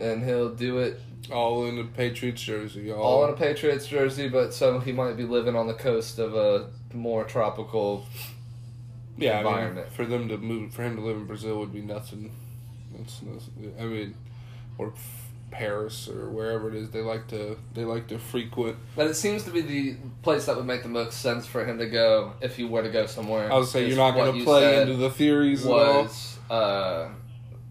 [0.00, 1.00] And he'll do it
[1.30, 2.90] all in a Patriots jersey.
[2.90, 6.18] All, all in a Patriots jersey, but so he might be living on the coast
[6.18, 8.06] of a more tropical.
[9.16, 9.92] yeah, I mean, environment.
[9.92, 12.32] for them to move for him to live in Brazil would be nothing.
[12.96, 13.74] That's nothing.
[13.78, 14.14] I mean,
[14.78, 14.92] or
[15.52, 18.76] Paris or wherever it is they like to they like to frequent.
[18.96, 21.78] But it seems to be the place that would make the most sense for him
[21.78, 23.52] to go if he were to go somewhere.
[23.52, 26.08] I would say you're not going to play into the theories at all.
[26.52, 27.08] Uh,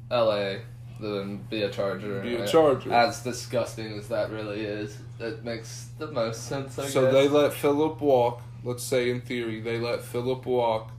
[0.10, 0.62] L.A.
[1.00, 2.22] Then be a Charger.
[2.22, 2.94] Be a Uh, Charger.
[2.94, 6.78] As disgusting as that really is, it makes the most sense.
[6.78, 7.14] I So guess.
[7.14, 8.42] they let Philip walk.
[8.64, 10.92] Let's say in theory they let Philip walk,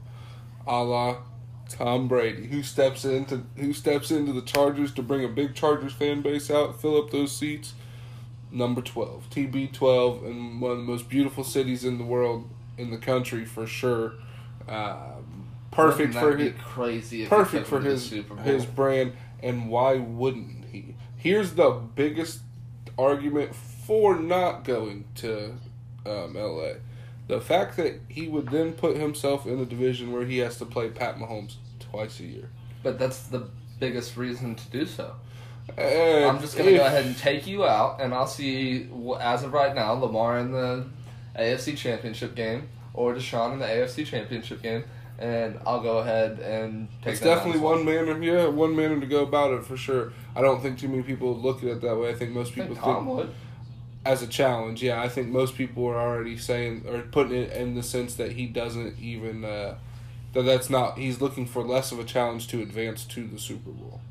[0.67, 1.17] a la
[1.69, 5.93] Tom Brady, who steps into who steps into the Chargers to bring a big Chargers
[5.93, 7.73] fan base out, fill up those seats.
[8.51, 12.91] Number twelve, TB twelve, and one of the most beautiful cities in the world, in
[12.91, 14.15] the country for sure.
[14.67, 15.12] Um,
[15.73, 17.25] perfect for his crazy.
[17.25, 20.95] Perfect for took him to the his his brand, and why wouldn't he?
[21.17, 22.39] Here's the biggest
[22.97, 25.55] argument for not going to
[26.05, 26.77] um, L.A.
[27.27, 30.65] The fact that he would then put himself in a division where he has to
[30.65, 32.49] play Pat Mahomes twice a year.
[32.83, 33.47] But that's the
[33.79, 35.15] biggest reason to do so.
[35.77, 39.43] And I'm just gonna if- go ahead and take you out, and I'll see as
[39.43, 40.85] of right now Lamar in the
[41.37, 44.83] AFC Championship game or Deshaun in the AFC Championship game,
[45.19, 47.13] and I'll go ahead and take.
[47.13, 47.75] It's definitely well.
[47.75, 50.11] one manner, yeah, one manner to go about it for sure.
[50.35, 52.09] I don't think too many people look at it that way.
[52.09, 53.31] I think most I people think think would.
[54.05, 54.81] as a challenge.
[54.83, 58.33] Yeah, I think most people are already saying or putting it in the sense that
[58.33, 59.75] he doesn't even uh,
[60.33, 60.97] that that's not.
[60.97, 64.01] He's looking for less of a challenge to advance to the Super Bowl,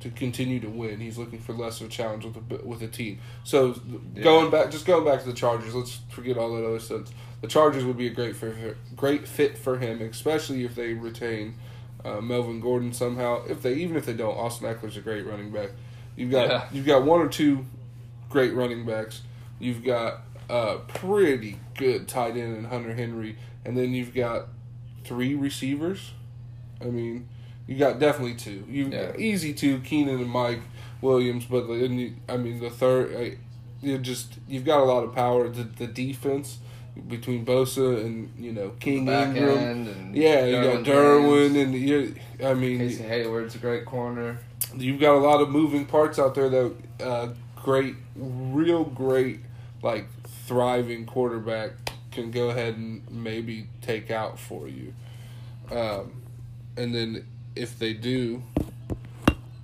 [0.00, 0.98] to continue to win.
[1.00, 3.18] He's looking for less of a challenge with a with a team.
[3.44, 3.74] So
[4.14, 4.22] Yeah.
[4.22, 5.74] going back, just going back to the Chargers.
[5.74, 7.10] Let's forget all that other stuff.
[7.42, 8.54] The Chargers would be a great for
[8.96, 11.54] great fit for him, especially if they retain.
[12.04, 13.44] Uh, Melvin Gordon somehow.
[13.48, 15.70] If they even if they don't, Austin Ekeler's a great running back.
[16.16, 16.64] You've got Yeah.
[16.72, 17.64] you've got one or two
[18.28, 19.22] great running backs.
[19.60, 24.48] You've got a pretty good tight end in Hunter Henry, and then you've got
[25.04, 26.12] three receivers.
[26.80, 27.28] I mean,
[27.68, 28.64] you got definitely two.
[28.68, 29.16] You Yeah.
[29.16, 30.62] easy two, Keenan and Mike
[31.00, 33.38] Williams, but then you, I mean the third,
[33.80, 35.48] you just you've got a lot of power.
[35.48, 36.58] The the defense
[37.08, 39.58] between Bosa and you know King Ingram.
[39.58, 42.14] and Yeah, you got Derwin and you.
[42.44, 44.38] I mean, Casey Hayward's a great corner.
[44.76, 49.40] you've got a lot of moving parts out there that uh, great, real great,
[49.82, 50.06] like
[50.46, 51.72] thriving quarterback
[52.10, 54.92] can go ahead and maybe take out for you.
[55.70, 56.22] Um,
[56.76, 57.26] and then
[57.56, 58.42] if they do,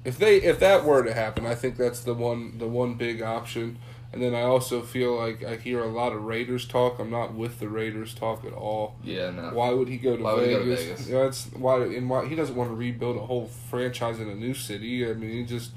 [0.04, 3.22] if they if that were to happen, I think that's the one the one big
[3.22, 3.78] option.
[4.10, 6.98] And then I also feel like I hear a lot of Raiders talk.
[6.98, 8.96] I'm not with the Raiders talk at all.
[9.04, 9.50] Yeah, no.
[9.50, 10.80] Why would he go to Why would he go Vegas?
[10.80, 11.08] to Vegas?
[11.08, 14.28] You know, that's why and why he doesn't want to rebuild a whole franchise in
[14.30, 15.08] a new city.
[15.08, 15.72] I mean, he just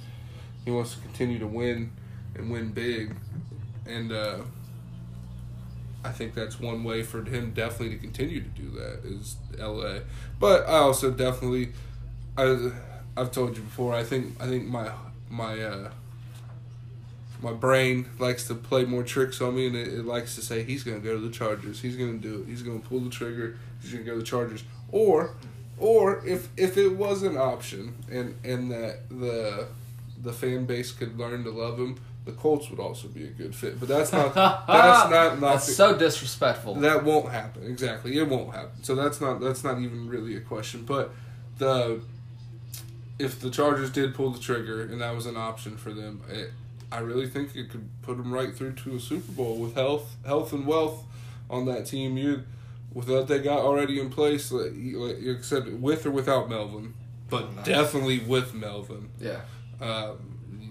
[0.63, 1.91] he wants to continue to win
[2.35, 3.15] and win big,
[3.85, 4.37] and uh,
[6.03, 10.03] I think that's one way for him definitely to continue to do that is L.A.
[10.39, 11.73] But I also definitely,
[12.37, 12.71] I
[13.17, 13.93] I've told you before.
[13.93, 14.89] I think I think my
[15.29, 15.91] my uh,
[17.41, 20.63] my brain likes to play more tricks on me, and it, it likes to say
[20.63, 21.81] he's going to go to the Chargers.
[21.81, 22.47] He's going to do it.
[22.47, 23.57] He's going to pull the trigger.
[23.81, 24.63] He's going to go to the Chargers.
[24.91, 25.35] Or,
[25.77, 29.67] or if if it was an option, and and that the
[30.21, 33.55] the fan base could learn to love him, the Colts would also be a good
[33.55, 33.79] fit.
[33.79, 36.75] But that's not that's not not That's the- so disrespectful.
[36.75, 37.63] that won't happen.
[37.63, 38.83] Exactly, it won't happen.
[38.83, 40.83] So that's not that's not even really a question.
[40.85, 41.11] But
[41.57, 42.01] the
[43.17, 46.51] if the Chargers did pull the trigger and that was an option for them, it,
[46.91, 50.15] I really think it could put them right through to a Super Bowl with health,
[50.25, 51.03] health and wealth
[51.49, 52.17] on that team.
[52.17, 52.43] You
[52.93, 56.49] with what they got already in place, like, you- like you said, with or without
[56.49, 56.93] Melvin,
[57.29, 57.65] but Nice.
[57.65, 59.09] definitely with Melvin.
[59.19, 59.41] yeah.
[59.79, 60.17] Um,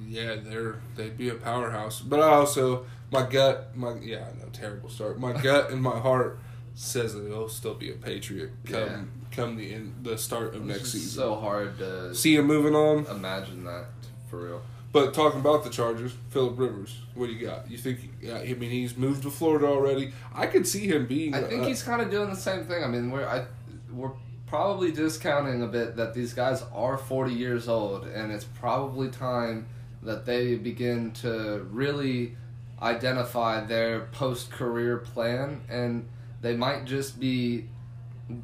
[0.07, 2.01] yeah, they're they'd be a powerhouse.
[2.01, 5.19] But I also my gut, my yeah, I know terrible start.
[5.19, 6.39] My gut and my heart
[6.75, 9.01] says that they'll still be a Patriot come Yeah.
[9.31, 11.09] come the end, the start of next season.
[11.11, 13.07] so hard to See him moving on.
[13.07, 13.87] imagine that
[14.29, 14.63] for real.
[14.93, 17.71] But talking about the Chargers, Philip Rivers, what do you got?
[17.71, 18.11] You think?
[18.21, 20.13] Yeah, I mean, he's moved to Florida already.
[20.35, 21.33] I could see him being.
[21.35, 22.83] I think uh, he's kind of doing the same thing.
[22.83, 23.45] I mean, we're I,
[23.93, 24.11] we're
[24.47, 29.69] probably discounting a bit that these guys are 40 years old, and it's probably time
[30.03, 32.37] that they begin to really
[32.83, 36.09] identify their post career plan, and
[36.41, 37.69] they might just be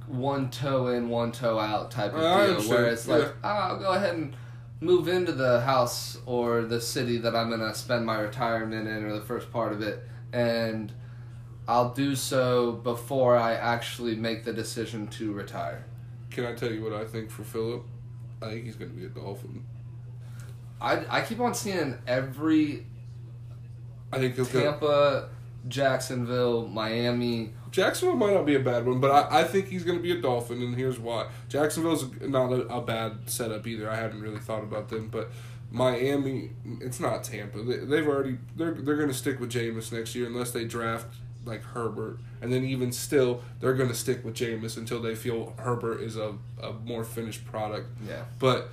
[0.07, 3.33] one toe in, one toe out type of I deal, understand, where it's like, yeah.
[3.43, 4.37] ah, I'll go ahead and
[4.81, 9.15] move into the house or the city that I'm gonna spend my retirement in, or
[9.15, 10.93] the first part of it, and
[11.69, 15.85] I'll do so before I actually make the decision to retire.
[16.31, 17.85] Can I tell you what I think for Philip?
[18.43, 19.65] I think he's going to be a Dolphin.
[20.81, 22.87] I, I keep on seeing every
[24.13, 24.37] I think.
[24.51, 25.31] Tampa,
[25.69, 27.55] Jacksonville, Miami.
[27.77, 30.11] Jacksonville might not be a bad one, but I, I think he's going to be
[30.11, 31.29] a Dolphin, and here's why.
[31.51, 33.91] Jacksonville's not a, a bad setup either.
[33.91, 35.31] I hadn't really thought about them, but
[35.71, 37.63] Miami, it's not Tampa.
[37.63, 41.17] They, they've already they're they're going to stick with Jameis next year unless they draft
[41.45, 45.53] like Herbert, and then even still they're going to stick with Jameis until they feel
[45.59, 47.91] Herbert is a, a more finished product.
[48.09, 48.23] Yeah.
[48.39, 48.71] But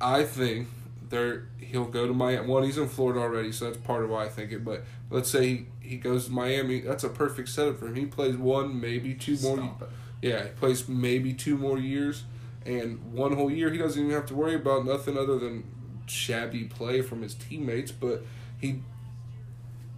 [0.00, 0.66] I think
[1.10, 2.48] there he'll go to Miami.
[2.48, 4.64] One, he's in Florida already, so that's part of why I think it.
[4.64, 6.80] But let's say he, goes to Miami.
[6.80, 7.96] That's a perfect setup for him.
[7.96, 9.58] He plays one, maybe two more.
[9.58, 9.88] It.
[10.22, 12.24] Yeah, he plays maybe two more years,
[12.64, 15.64] and one whole year he doesn't even have to worry about nothing other than
[16.06, 17.90] shabby play from his teammates.
[17.90, 18.24] But
[18.60, 18.82] he,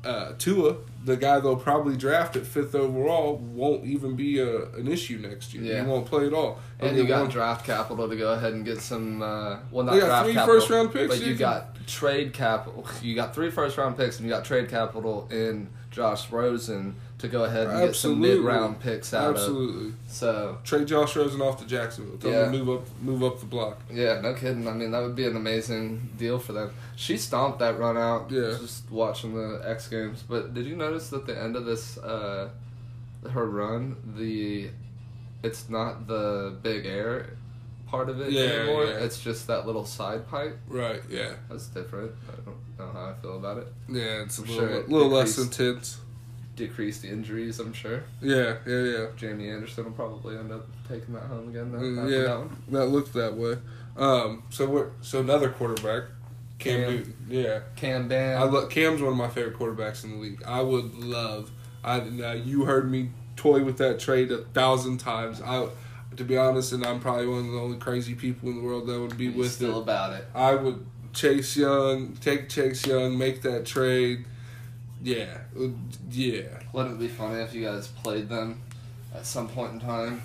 [0.05, 4.89] uh, Tua, the guy they'll probably draft at fifth overall, won't even be a, an
[4.89, 5.63] issue next year.
[5.63, 5.83] Yeah.
[5.85, 6.59] He won't play at all.
[6.81, 9.23] He'll And you got draft capital to go ahead and get some.
[9.23, 12.33] Uh, well, not They got three capital, first-round picks, but you you can- got trade
[12.33, 12.87] capital.
[13.03, 17.29] You got three first round picks, and you got trade capital in Josh Rosen to
[17.29, 18.29] go ahead and get some Absolutely.
[18.37, 19.37] mid round picks out of.
[19.37, 19.93] Absolutely.
[20.09, 22.19] So Trade Josh Rosen off to Jacksonville.
[22.19, 22.45] Tell Yeah.
[22.45, 23.81] to move up, move up the block.
[23.91, 24.69] yeah, no kidding.
[24.69, 26.71] I mean, that would be an amazing deal for them.
[26.97, 28.31] She stomped that run out.
[28.31, 28.57] Yeah.
[28.61, 30.23] Just watching the X Games.
[30.29, 32.51] But did you notice at the end of this, uh,
[33.31, 34.71] her run, the,
[35.43, 37.37] it's not the big air
[37.87, 38.85] part of it Yeah, anymore.
[38.87, 38.93] yeah.
[39.05, 40.59] It's just that little side pipe.
[40.67, 41.03] Right.
[41.09, 41.35] Yeah.
[41.49, 42.13] That's different.
[42.29, 43.69] I don't know how I feel about it.
[43.89, 44.23] Yeah.
[44.23, 45.99] It's a little, sure it little less decreased-
[46.57, 46.71] intense.
[46.71, 48.05] Decreased injuries, I'm sure.
[48.21, 48.57] Yeah.
[48.67, 48.83] Yeah.
[48.83, 49.07] Yeah.
[49.17, 51.73] Jamie Anderson will probably end up taking that home again.
[51.73, 52.19] Though, yeah.
[52.23, 52.49] that.
[52.71, 53.57] That looked that way.
[53.97, 54.43] Um.
[54.51, 56.05] So we're so another quarterback,
[56.59, 56.91] Cam, Cam.
[56.91, 57.17] Newton.
[57.29, 57.61] Yeah.
[57.77, 58.41] Cam Bam.
[58.41, 60.43] I lo- Cam's one of my favorite quarterbacks in the league.
[60.47, 61.51] I would love.
[61.85, 65.41] I now you heard me toy with that trade a thousand times.
[65.43, 65.69] I,
[66.17, 68.87] to be honest, and I'm probably one of the only crazy people in the world
[68.87, 69.83] that would be He's with still it.
[69.83, 70.25] about it.
[70.35, 74.25] I would Chase Young, take Chase Young, make that trade.
[75.03, 75.39] Yeah,
[76.11, 76.43] yeah.
[76.73, 78.61] Wouldn't it be funny if you guys played them
[79.15, 80.23] at some point in time,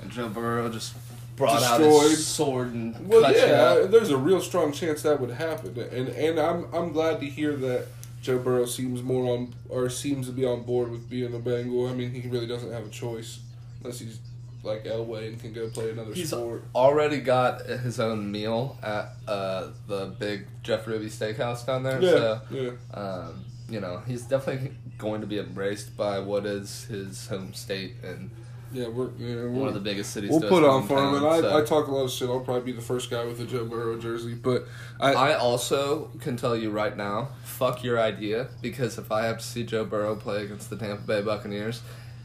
[0.00, 0.94] and Joe Burrow just
[1.36, 2.10] brought out Destroyed.
[2.10, 3.62] his sword and Well, cut you yeah.
[3.84, 3.90] up?
[3.90, 7.56] There's a real strong chance that would happen, and and I'm I'm glad to hear
[7.56, 7.86] that
[8.22, 11.88] Joe Burrow seems more on or seems to be on board with being a Bengal.
[11.88, 13.40] I mean, he really doesn't have a choice
[13.82, 14.18] unless he's
[14.62, 16.62] like Elway and can go play another He's sport.
[16.74, 21.98] already got his own meal at uh, the big Jeff Ruby Steakhouse down there.
[22.02, 22.70] Yeah, So, yeah.
[22.92, 27.94] um, you know, he's definitely going to be embraced by what is his home state
[28.02, 28.30] and
[28.72, 30.30] Yeah, we're one we're, of the biggest cities.
[30.30, 31.56] we'll put on for him, and I, so.
[31.56, 32.28] I talk a lot of shit.
[32.28, 34.66] I'll probably be the first guy with a Joe Burrow jersey, but
[35.00, 39.38] I, I also can tell you right now, fuck your idea, because if I have
[39.38, 41.82] to see Joe Burrow play against the Tampa Bay Buccaneers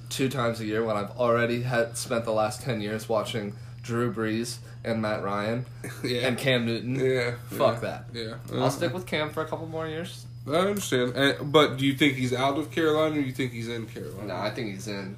[0.10, 4.14] two times a year when I've already had spent the last ten years watching Drew
[4.14, 5.66] Brees and Matt Ryan
[6.04, 8.06] yeah, and Cam Newton, yeah, fuck yeah, that.
[8.14, 8.70] Yeah, I'll uh-huh.
[8.70, 10.26] stick with Cam for a couple more years.
[10.48, 13.52] I understand, and, but do you think he's out of Carolina, or do you think
[13.52, 14.28] he's in Carolina?
[14.28, 15.18] No, I think he's in.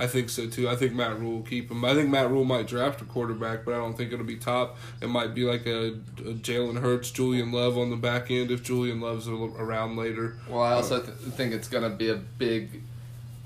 [0.00, 0.66] I think so too.
[0.66, 1.84] I think Matt Rhule will keep him.
[1.84, 4.78] I think Matt Rhule might draft a quarterback, but I don't think it'll be top.
[5.02, 8.62] It might be like a, a Jalen Hurts, Julian Love on the back end if
[8.62, 10.38] Julian Love's around later.
[10.48, 12.82] Well, I also th- think it's going to be a big.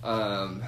[0.05, 0.63] Um,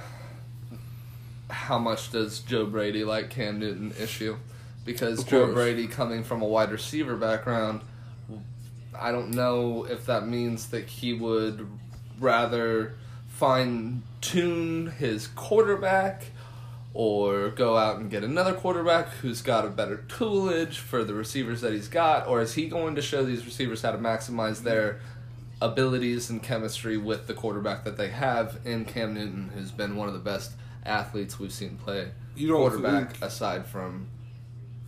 [1.49, 4.35] how much does Joe Brady like Cam Newton issue?
[4.83, 5.53] Because Joe.
[5.53, 7.79] Brady, coming from a wide receiver background,
[8.99, 11.67] I don't know if that means that he would
[12.19, 12.95] rather
[13.27, 16.25] fine tune his quarterback
[16.93, 21.61] or go out and get another quarterback who's got a better toolage for the receivers
[21.61, 24.99] that he's got, or is he going to show these receivers how to maximize their
[25.61, 28.57] abilities and chemistry with the quarterback that they have?
[28.65, 30.53] In Cam Newton, who's been one of the best
[30.85, 34.07] athletes we've seen play You don't quarterback think- aside from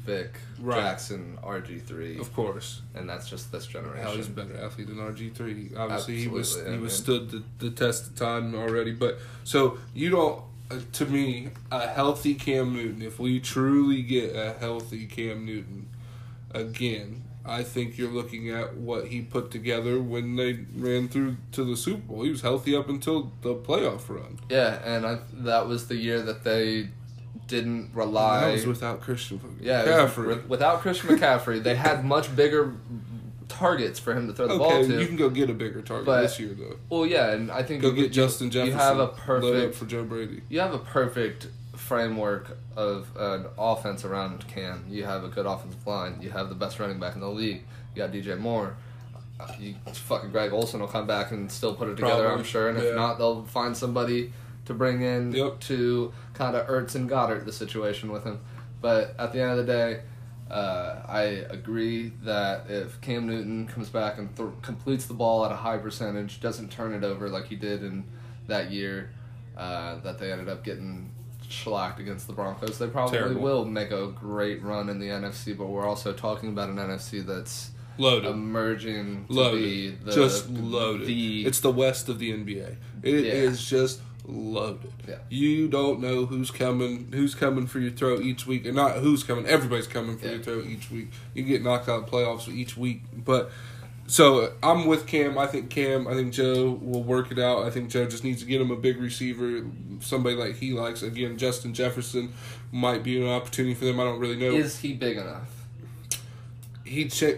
[0.10, 0.82] Vick, Right.
[0.82, 2.82] Jackson, RG three, Of course.
[2.96, 4.02] and that's just this generation.
[4.04, 5.72] Hell, he's a better athlete than RG three.
[5.78, 8.92] Obviously, he was Absolutely, he yeah, withstood the, the test of time already.
[8.94, 10.42] But so you don't.
[10.72, 13.02] Uh, to me, a healthy Cam Newton.
[13.02, 15.88] If we truly get a healthy Cam Newton,
[16.54, 21.64] again, I think you're looking at what he put together when they ran through to
[21.64, 22.24] the Super Bowl.
[22.24, 24.38] He was healthy up until the playoff run.
[24.50, 26.90] Yeah, and I, that was the year that they
[27.48, 28.42] didn't rely.
[28.46, 30.28] that was without Christian yeah, was McCaffrey.
[30.28, 32.74] with- without Christian McCaffrey, they had much bigger
[33.48, 35.00] targets for him to throw the ball to.
[35.02, 36.76] you can go get a bigger target But- this year though.
[36.90, 38.78] well, yeah, and I think Go you- get you- Justin Jefferson.
[38.78, 40.42] You have a perfect for Joe Brady.
[40.50, 44.86] you have a perfect framework of an offense around Cam.
[44.90, 46.18] You have a good offensive line.
[46.22, 47.64] You have the best running back in the league.
[47.96, 48.76] You got DJ Moore.
[49.40, 52.44] Uh, You fucking Greg Olsen will come back and still put it together, Probably, I'm
[52.44, 52.70] sure.
[52.70, 54.34] And if not, they'll find somebody
[54.70, 55.60] to bring in Yep.
[55.62, 58.40] to kind of Ertz and Goedert the situation with him.
[58.82, 60.02] But at the end of the day,
[60.50, 65.52] uh, I agree that if Cam Newton comes back and th- completes the ball at
[65.52, 68.04] a high percentage, doesn't turn it over like he did in
[68.48, 69.10] that year
[69.58, 71.12] uh, that they ended up getting
[71.48, 73.42] shellacked against the Broncos, they probably Terrible.
[73.42, 75.58] will make a great run in the NFC.
[75.58, 78.30] But we're also talking about an NFC that's Loaded.
[78.30, 79.62] emerging to loaded.
[79.62, 81.08] be the just loaded.
[81.08, 82.76] The, it's the West of the NBA.
[83.04, 83.80] It is Yeah.
[83.80, 84.92] just loaded.
[85.08, 85.16] Yeah.
[85.30, 89.24] You don't know who's coming, who's coming for your throat each week, and not who's
[89.24, 89.46] coming.
[89.46, 90.34] Everybody's coming for Yeah.
[90.34, 91.10] your throat each week.
[91.34, 93.52] You get knocked out of playoffs each week, but.
[94.08, 95.38] So I'm with Cam.
[95.38, 96.08] I think Cam.
[96.08, 97.64] I think Joe will work it out.
[97.68, 99.64] I think Joe just needs to get him a big receiver,
[100.00, 101.04] somebody like he likes.
[101.04, 102.34] Again, Justin Jefferson
[102.72, 104.00] might be an opportunity for them.
[104.00, 104.50] I don't really know.
[104.56, 105.52] is he big enough?
[106.84, 107.36] he check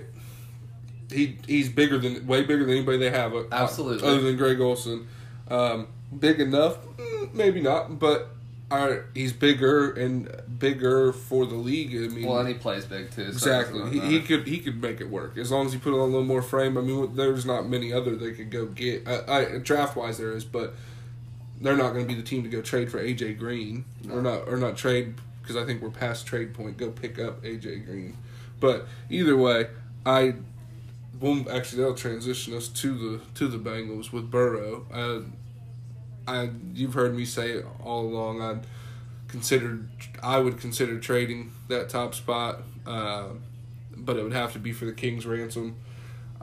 [1.12, 3.36] he he's bigger than way bigger than anybody they have.
[3.36, 4.08] uh, Absolutely.
[4.08, 5.10] Other than Greg Olsen,
[5.50, 5.88] um,
[6.18, 8.30] big enough, Mm, maybe not, but
[9.14, 11.90] he's bigger and bigger for the league.
[11.94, 13.26] I mean, Well, and he plays big too.
[13.34, 13.90] So exactly.
[13.92, 16.06] He, he could he could make it work as long as he put on a
[16.06, 16.78] little more frame.
[16.78, 19.08] I mean, there's not many other they could go get.
[19.08, 20.74] Uh, I, draft wise, there is, but
[21.60, 24.16] they're not going to be the team to go trade for AJ Green No.
[24.16, 26.78] or not or not trade because I think we're past trade point.
[26.78, 28.16] Go pick up AJ Green,
[28.60, 29.68] but either way,
[30.06, 30.36] I
[31.20, 34.86] will actually that'll transition us to the to the Bengals with Burrow.
[34.94, 35.20] Uh,
[36.32, 38.42] I you've heard me say all along.
[38.42, 38.58] I
[39.28, 39.90] considered
[40.24, 43.30] I would consider trading that top spot, uh,
[43.96, 45.76] but it would have to be for the King's ransom.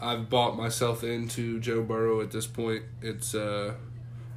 [0.00, 2.84] I've bought myself into Joe Burrow at this point.
[3.02, 3.74] It's uh,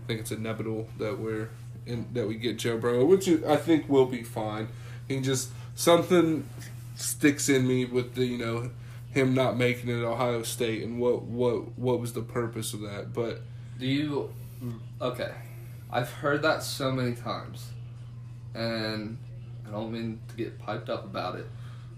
[0.04, 1.49] I think it's inevitable that we're
[1.86, 4.70] in that we get Joe Burrow, which I think will be fine.
[5.08, 6.47] He just something
[6.95, 8.72] sticks in me with the you know
[9.12, 12.82] him not making it at Ohio State and what what what was the purpose of
[12.82, 13.14] that.
[13.14, 13.41] But
[13.80, 14.34] Do you?
[15.02, 15.32] Okay,
[15.91, 17.70] I've heard that so many times,
[18.54, 19.18] and
[19.68, 21.47] I don't mean to get piped up about it,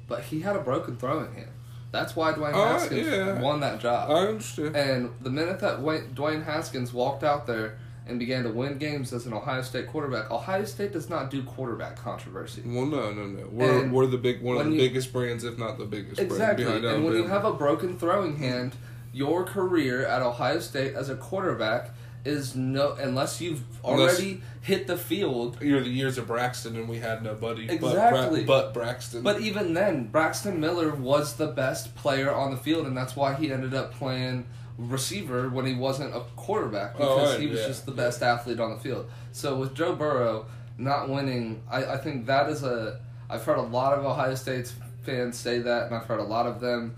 [0.08, 1.50] but he had a broken throwing hand.
[1.92, 3.40] That's why Dwayne Uh, Haskins yeah.
[3.42, 4.10] won that job.
[4.10, 4.76] I understand.
[4.76, 7.78] And the minute that Dwayne Haskins walked out there
[8.08, 11.44] and began to win games as an Ohio State quarterback, Ohio State does not do
[11.44, 12.64] quarterback controversy.
[12.66, 13.48] Well, no, no, no.
[13.52, 16.20] We're And we're the big one of the you- biggest brands, if not the biggest
[16.20, 16.64] Exactly.
[16.66, 18.76] brand behind And when you have a broken throwing hand,
[19.14, 21.92] your career at Ohio State as a quarterback
[22.26, 25.58] is no unless you've Unless- already hit the field.
[25.62, 27.70] You're the years of Braxton, and we had nobody.
[27.70, 28.44] Exactly.
[28.44, 29.24] But, Bra- but Braxton.
[29.24, 33.34] But even then, Braxton Miller was the best player on the field, and that's why
[33.34, 34.46] he ended up playing
[34.78, 37.68] receiver when he wasn't a quarterback Oh, because right, he was yeah.
[37.68, 39.10] just the best athlete on the field.
[39.32, 40.46] So with Joe Burrow
[40.78, 43.00] not winning, I, I think that is a.
[43.30, 46.46] I've heard a lot of Ohio State's fans say that, and I've heard a lot
[46.48, 46.96] of them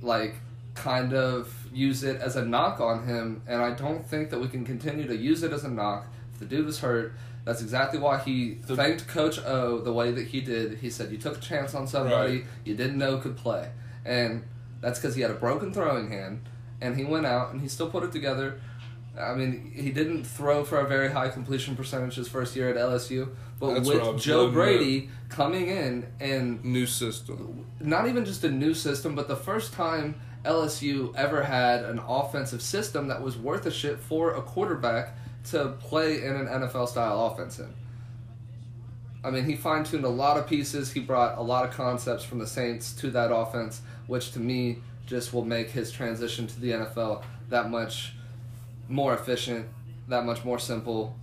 [0.00, 0.36] like
[0.74, 4.48] kind of use it as a knock on him, and I don't think that we
[4.48, 6.06] can continue to use it as a knock.
[6.32, 7.14] If the dude was hurt,
[7.44, 10.78] that's exactly why he The- thanked Coach O the way that he did.
[10.78, 12.46] He said, "You took a chance on somebody Right.
[12.64, 13.70] you didn't know could play,"
[14.04, 14.42] and
[14.80, 16.40] that's because he had a broken throwing hand,
[16.80, 18.56] and he went out and he still put it together.
[19.16, 22.76] I mean, he didn't throw for a very high completion percentage his first year at
[22.76, 23.28] LSU,
[23.60, 27.64] but That's with Joe Brady coming in and new system.
[27.78, 32.62] not even just a new system, but the first time LSU ever had an offensive
[32.62, 35.16] system that was worth a shit for a quarterback
[35.50, 37.72] to play in an NFL style offense in.
[39.22, 40.92] I mean, he fine tuned a lot of pieces.
[40.92, 44.78] He brought a lot of concepts from the Saints to that offense, which to me
[45.06, 48.14] just will make his transition to the NFL that much
[48.88, 49.66] more efficient,
[50.08, 51.16] that much more simple.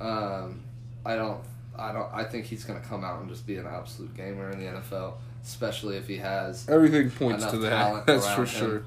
[0.00, 0.62] Um,
[1.04, 1.40] I don't,
[1.76, 4.50] I don't, I think he's going to come out and just be an absolute gamer
[4.50, 5.14] in the NFL,
[5.44, 6.68] especially if he has.
[6.68, 8.06] Everything points to that.
[8.06, 8.82] That's for around sure.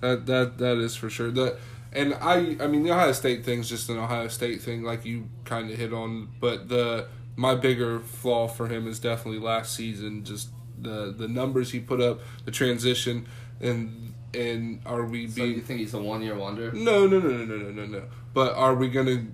[0.00, 1.30] That that that is for sure.
[1.30, 1.58] That
[1.92, 5.28] and I I mean the Ohio State thing's just an Ohio State thing, like you
[5.44, 6.28] kind of hit on.
[6.40, 10.24] But the my bigger flaw for him is definitely last season.
[10.24, 10.48] Just
[10.80, 13.26] the the numbers he put up, the transition,
[13.60, 16.72] and and are we So being you think he's a one year wonder?
[16.72, 18.02] no, no, no, no, no, no, no, no.
[18.32, 19.26] But are we gonna?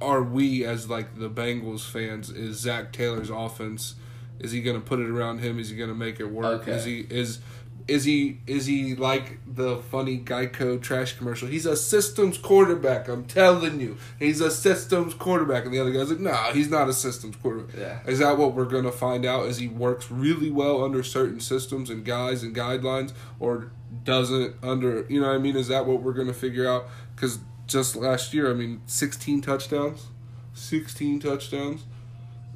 [0.00, 2.30] Are we as like the Bengals fans?
[2.30, 3.94] Is Zac Taylor's offense?
[4.40, 5.58] Is he gonna put it around him?
[5.58, 6.62] Is he gonna make it work?
[6.62, 6.72] Okay.
[6.72, 7.40] Is he is?
[7.88, 11.48] Is he is he like the funny Geico trash commercial?
[11.48, 13.08] He's a systems quarterback.
[13.08, 15.64] I'm telling you, he's a systems quarterback.
[15.64, 17.76] And the other guy's like, Nah, he's not a systems quarterback.
[17.76, 17.98] Yeah.
[18.06, 19.46] Is that what we're gonna find out?
[19.46, 23.72] Is he works really well under certain systems and guys and guidelines, or
[24.04, 25.06] doesn't under?
[25.08, 25.56] You know what I mean?
[25.56, 26.88] Is that what we're gonna figure out?
[27.14, 30.08] Because just last year, I mean, sixteen touchdowns,
[30.52, 31.84] sixteen touchdowns.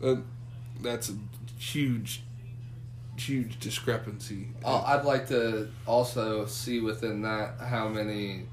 [0.03, 0.17] Uh,
[0.83, 1.13] that's
[1.63, 2.23] huge,
[3.17, 4.49] huge discrepancy.
[4.65, 8.47] Oh, I'd like to also see within that how many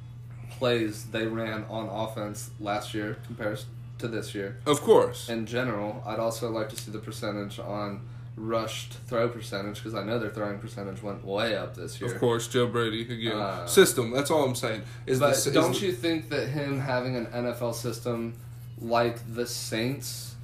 [0.51, 3.59] plays they ran on offense last year compared
[3.99, 4.57] to this year.
[4.65, 8.01] Of course, In general, I'd also like to see the percentage on
[8.35, 12.13] rushed throw percentage because I know their throwing percentage went way up this year.
[12.13, 13.35] of course, Joe Brady again.
[13.35, 14.11] Uh, System.
[14.11, 14.83] That's all I'm saying.
[15.05, 18.35] Is But the, don't the- you think that him having an NFL system
[18.79, 20.35] like the Saints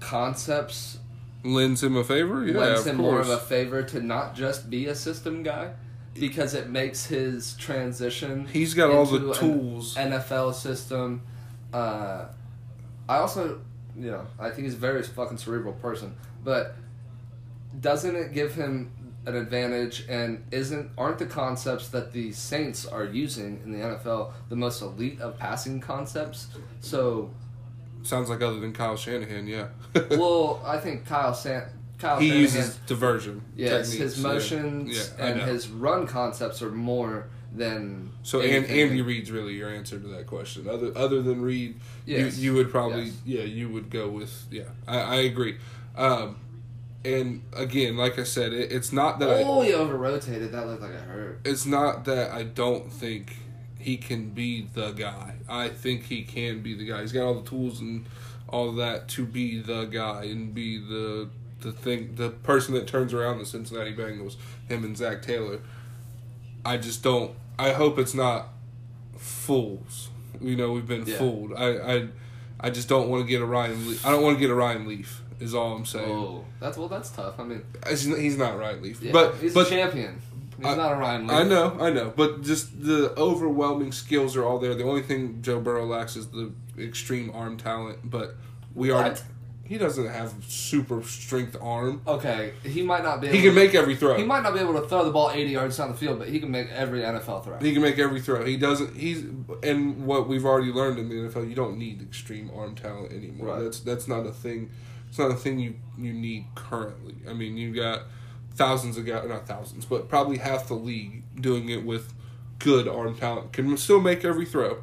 [0.00, 0.98] concepts
[1.44, 2.44] lends him a favor?
[2.44, 3.10] Yeah, lends him course.
[3.10, 5.72] more of a favor to not just be a system guy
[6.14, 9.94] because it makes his transition He's got all the tools.
[9.94, 11.22] NFL system.
[11.72, 12.26] Uh,
[13.08, 13.60] I also,
[13.96, 16.14] you know, I think he's a very fucking cerebral person,
[16.44, 16.74] but
[17.80, 18.90] doesn't it give him
[19.26, 20.06] an advantage?
[20.08, 24.82] And isn't aren't the concepts that the Saints are using in the NFL the most
[24.82, 26.48] elite of passing concepts?
[26.80, 27.30] So,
[28.08, 29.68] Sounds like other than Kyle Shanahan, yeah.
[30.12, 31.64] well, I think Kyle San.
[31.98, 33.42] Kyle he Shanahan- uses diversion.
[33.54, 39.02] Yes, his motions Yeah, I and his run concepts are more than So and Andy
[39.02, 40.68] Reid's really your answer to that question.
[40.68, 42.38] Other other than Reid, Yes.
[42.38, 43.14] you you would probably Yes.
[43.26, 45.58] yeah you would go with yeah I, I agree.
[45.96, 46.36] Um,
[47.04, 50.52] and again, like I said, it, it's not that I Oh, he over rotated.
[50.52, 51.40] That looked like it hurt.
[51.44, 53.36] it's not that I don't think
[53.78, 55.34] he can be the guy.
[55.48, 57.00] I think he can be the guy.
[57.02, 58.06] He's got all the tools and
[58.48, 61.28] all that to be the guy and be the
[61.60, 64.36] the thing the person that turns around the Cincinnati Bengals.
[64.68, 65.60] Him and Zac Taylor.
[66.64, 67.32] I just don't.
[67.58, 68.48] I hope it's not
[69.16, 70.10] fools.
[70.40, 71.16] You know, we've been Yeah.
[71.18, 71.52] fooled.
[71.56, 72.08] I, I
[72.60, 73.88] I just don't want to get a Ryan.
[73.88, 74.04] Leaf.
[74.06, 75.22] I don't want to get a Ryan Leaf.
[75.40, 76.10] Is all I'm saying.
[76.10, 76.88] Oh, that's well.
[76.88, 77.38] That's tough.
[77.38, 80.20] I mean, He's not Ryan Leaf, yeah, but he's but a champion.
[80.58, 81.36] He's I- not a Ryan Leaf.
[81.36, 84.74] I know, I know, but just the overwhelming skills are all there.
[84.74, 88.36] The only thing Joe Burrow lacks is the extreme arm talent, but
[88.74, 89.02] we are.
[89.02, 89.22] What?
[89.64, 92.00] He doesn't have super strength arm.
[92.06, 93.26] Okay, he might not be.
[93.26, 94.16] Able He can to, make every throw.
[94.16, 96.28] He might not be able to throw the ball eighty yards down the field, but
[96.28, 97.58] he can make every NFL throw.
[97.58, 98.46] He can make every throw.
[98.46, 98.96] He doesn't.
[98.96, 99.24] He's
[99.62, 103.48] and what we've already learned in the NFL, you don't need extreme arm talent anymore.
[103.48, 103.62] Right.
[103.64, 104.70] That's that's not a thing.
[105.10, 107.16] It's not a thing you you need currently.
[107.28, 108.04] I mean, you got
[108.58, 112.12] thousands of guys, not thousands, but probably half the league doing it with
[112.58, 113.52] good arm talent.
[113.52, 114.82] Can still make every throw,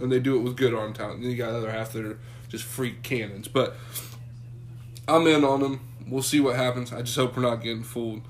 [0.00, 1.16] and they do it with good arm talent.
[1.16, 2.18] And then you got the other half that are
[2.48, 3.46] just freak cannons.
[3.46, 3.76] But
[5.06, 5.80] I'm in on them.
[6.08, 6.92] We'll see what happens.
[6.92, 8.22] I just hope we're not getting fooled.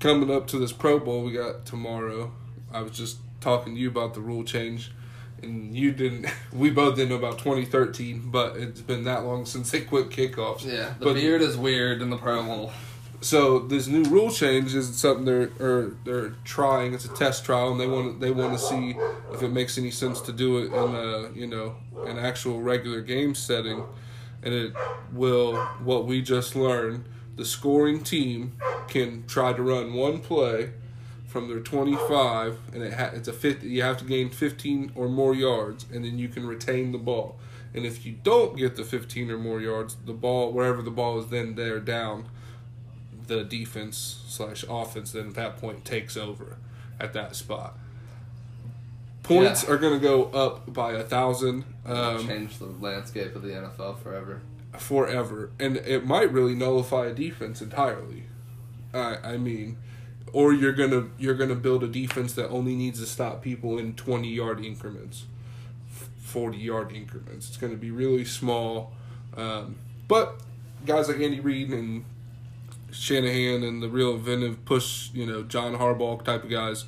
[0.00, 2.32] Coming up to this Pro Bowl we got tomorrow.
[2.72, 4.90] I was just talking to you about the rule change,
[5.42, 6.26] and you didn't.
[6.52, 10.64] We both didn't know about 2013, but it's been that long since they quit kickoffs.
[10.64, 12.72] Yeah, the But- beard is weird in the Pro Bowl.
[13.20, 16.94] So this new rule change is something they're or they're trying.
[16.94, 18.96] It's a test trial, and they want they want to see
[19.32, 23.00] if it makes any sense to do it in a you know an actual regular
[23.00, 23.84] game setting,
[24.42, 24.74] and it
[25.12, 27.04] will what we just learned.
[27.36, 28.56] The scoring team
[28.88, 30.72] can try to run one play
[31.26, 35.06] from their 25 and it ha- it's a 50 you have to gain 15 or
[35.08, 37.38] more yards and then you can retain the ball
[37.74, 41.18] and if you don't get the 15 or more yards the ball wherever the ball
[41.18, 42.26] is then they're down
[43.26, 46.56] the defense slash offense then at that point takes over
[47.00, 47.76] at that spot
[49.22, 49.70] points Yeah.
[49.70, 54.00] are going to go up by a thousand um, Change the landscape of the NFL
[54.02, 54.40] forever.
[54.76, 58.24] forever, and it might really nullify a defense entirely.
[58.92, 59.76] I I mean,
[60.32, 63.94] or you're gonna you're gonna build a defense that only needs to stop people in
[63.94, 65.26] twenty yard increments,
[66.18, 67.46] forty yard increments.
[67.48, 68.92] It's gonna be really small,
[69.36, 69.76] um,
[70.08, 70.40] but
[70.84, 72.04] guys like Andy Reid and
[72.96, 76.84] Shanahan and the real inventive push, you know, John Harbaugh type of guys.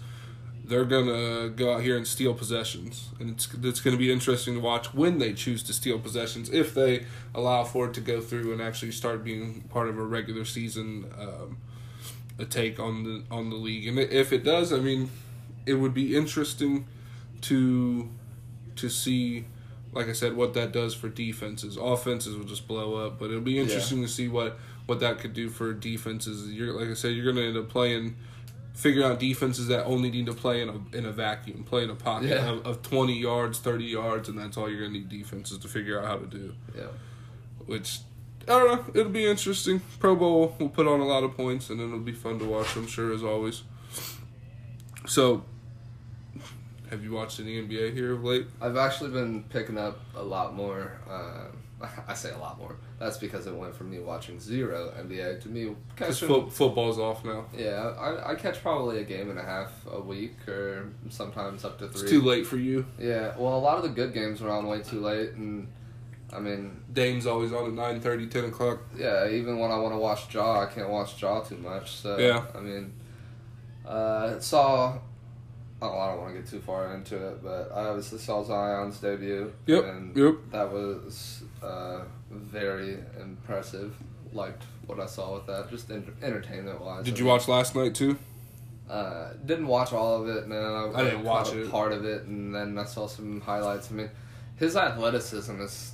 [0.64, 4.60] They're gonna go out here and steal possessions, and it's it's gonna be interesting to
[4.60, 8.52] watch when they choose to steal possessions if they allow for it to go through
[8.52, 11.56] and actually start being part of a regular season um,
[12.38, 13.88] a take on the on the league.
[13.88, 15.10] And if it does, I mean,
[15.64, 16.86] it would be interesting
[17.42, 18.10] to
[18.76, 19.46] to see
[19.92, 21.76] like I said, what that does for defenses.
[21.76, 24.58] Offenses will just blow up, but it'll be interesting to see what
[24.88, 26.50] what that could do for defenses.
[26.50, 28.16] You're like I said, you're going to end up playing.
[28.74, 31.90] Figure out defenses that only need to play in a in a vacuum, play in
[31.90, 32.48] a pocket Yeah.
[32.50, 35.98] of, of twenty yards, thirty yards, and that's all you're gonna need defenses to figure
[36.00, 36.84] out how to do Yeah.
[37.66, 37.98] which
[38.42, 39.00] I don't know.
[39.00, 39.82] It'll be interesting.
[39.98, 42.76] Pro Bowl will put on a lot of points, and it'll be fun to watch.
[42.76, 43.62] I'm sure, as always.
[45.06, 45.44] So,
[46.90, 48.46] have you watched any NBA here of late?
[48.62, 50.92] I've actually been picking up a lot more.
[51.10, 51.46] Uh,
[52.08, 52.76] I say a lot more.
[52.98, 56.28] That's because it went from me watching zero NBA to me catching.
[56.28, 57.44] fo- football's off now.
[57.56, 61.78] yeah, I, I catch probably a game and a half a week, or sometimes up
[61.78, 62.02] to three.
[62.02, 62.84] It's too late for you.
[62.98, 65.68] Yeah, well, a lot of the good games were on way too late, and
[66.32, 68.80] I mean, Dame's always on at 9.30, 10 o'clock.
[68.96, 71.92] yeah, even when I want to watch Ja, I can't watch Ja too much.
[71.96, 72.44] So Yeah.
[72.54, 72.92] I mean,
[73.86, 74.98] uh, saw.
[75.80, 78.98] Oh, I don't want to get too far into it, but I obviously saw Zion's
[78.98, 79.52] debut.
[79.66, 80.34] Yep, And yep.
[80.50, 82.00] that was uh,
[82.30, 83.94] very impressive.
[84.32, 87.04] Liked what I saw with that, just enter- entertainment wise.
[87.04, 88.18] Did you watch last night too?
[88.90, 90.48] Uh, didn't watch all of it.
[90.48, 91.70] No, I didn't watch it.
[91.70, 93.90] Part of it, and then I saw some highlights.
[93.90, 94.10] I mean,
[94.56, 95.92] his athleticism is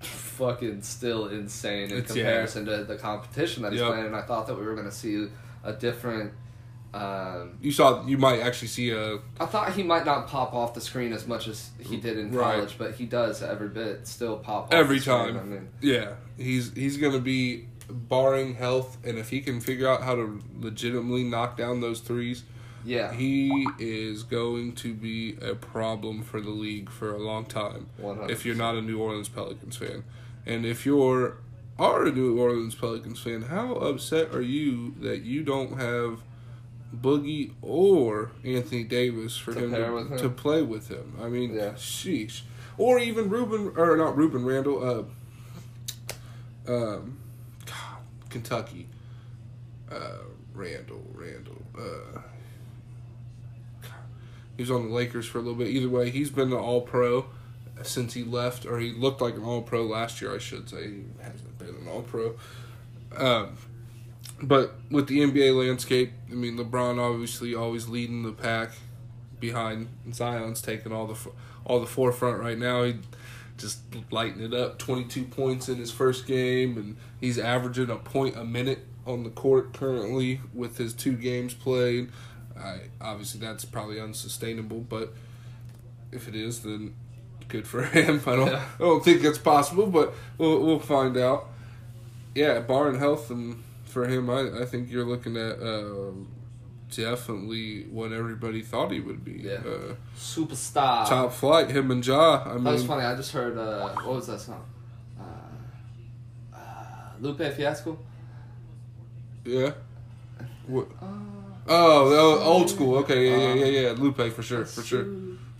[0.00, 2.24] fucking still insane in It's- yeah.
[2.24, 3.90] comparison to the competition that he's Yep.
[3.90, 4.06] playing.
[4.06, 5.28] And I thought that we were going to see
[5.64, 6.32] a different.
[6.94, 8.04] Um, You saw.
[8.06, 9.18] You might actually see a.
[9.38, 12.32] I thought he might not pop off the screen as much as he did in
[12.32, 12.54] Right.
[12.56, 15.18] college, but he does every bit still pop off Every the screen.
[15.34, 15.36] time.
[15.38, 20.02] I mean, Yeah, he's he's gonna be barring health, and if he can figure out
[20.02, 22.44] how to legitimately knock down those threes,
[22.84, 27.86] yeah, he is going to be a problem for the league for a long time.
[28.00, 28.30] 100%.
[28.30, 30.02] If you're not a New Orleans Pelicans fan,
[30.46, 31.38] and if you're
[31.78, 36.22] are a New Orleans Pelicans fan, how upset are you that you don't have
[36.94, 40.18] Boogie or Anthony Davis for To him, to, him?
[40.18, 41.14] to play with him?
[41.20, 41.72] I mean, Yeah.
[41.72, 42.42] sheesh.
[42.78, 45.08] Or even Ruben or not Ruben Randle,
[46.68, 47.18] uh, um,
[47.64, 48.88] God, Kentucky,
[49.90, 50.18] uh,
[50.54, 52.20] Randle, Randle, uh.
[54.56, 55.68] He was on the Lakers for a little bit.
[55.68, 57.26] Either way, he's been an All Pro
[57.82, 60.34] since he left, or he looked like an All Pro last year.
[60.34, 62.36] I should say he hasn't been an All Pro.
[63.14, 63.56] Um,
[64.42, 68.72] but with the NBA landscape, I mean, LeBron obviously always leading the pack
[69.40, 71.30] behind Zion's taking all the
[71.64, 72.84] all the forefront right now.
[72.84, 72.96] He
[73.56, 73.80] just
[74.10, 74.78] lighting it up.
[74.78, 79.22] Twenty two points in his first game, and he's averaging a point a minute on
[79.22, 82.10] the court currently with his two games played.
[82.58, 85.14] I obviously that's probably unsustainable, but
[86.12, 86.94] if it is, then
[87.48, 88.20] good for him.
[88.26, 88.64] I don't Yeah.
[88.74, 91.48] I don't think that's possible, but we'll we'll find out.
[92.34, 93.62] Yeah, barring health and
[93.96, 96.28] for him, I, I think you're looking at um,
[96.94, 99.40] definitely what everybody thought he would be.
[99.42, 99.62] Yeah.
[99.64, 101.08] Uh, superstar.
[101.08, 102.42] top flight, him and Ja.
[102.44, 103.04] I That was funny.
[103.06, 104.62] I just heard uh, what was that song?
[105.18, 105.24] Uh,
[106.54, 106.58] uh,
[107.22, 107.98] Lupe Fiasco.
[109.46, 109.70] yeah.
[110.66, 110.88] What?
[111.66, 112.96] Oh, old- old school.
[112.98, 113.92] Okay, yeah, yeah, yeah, yeah.
[113.92, 115.06] Lupe for sure, for sure.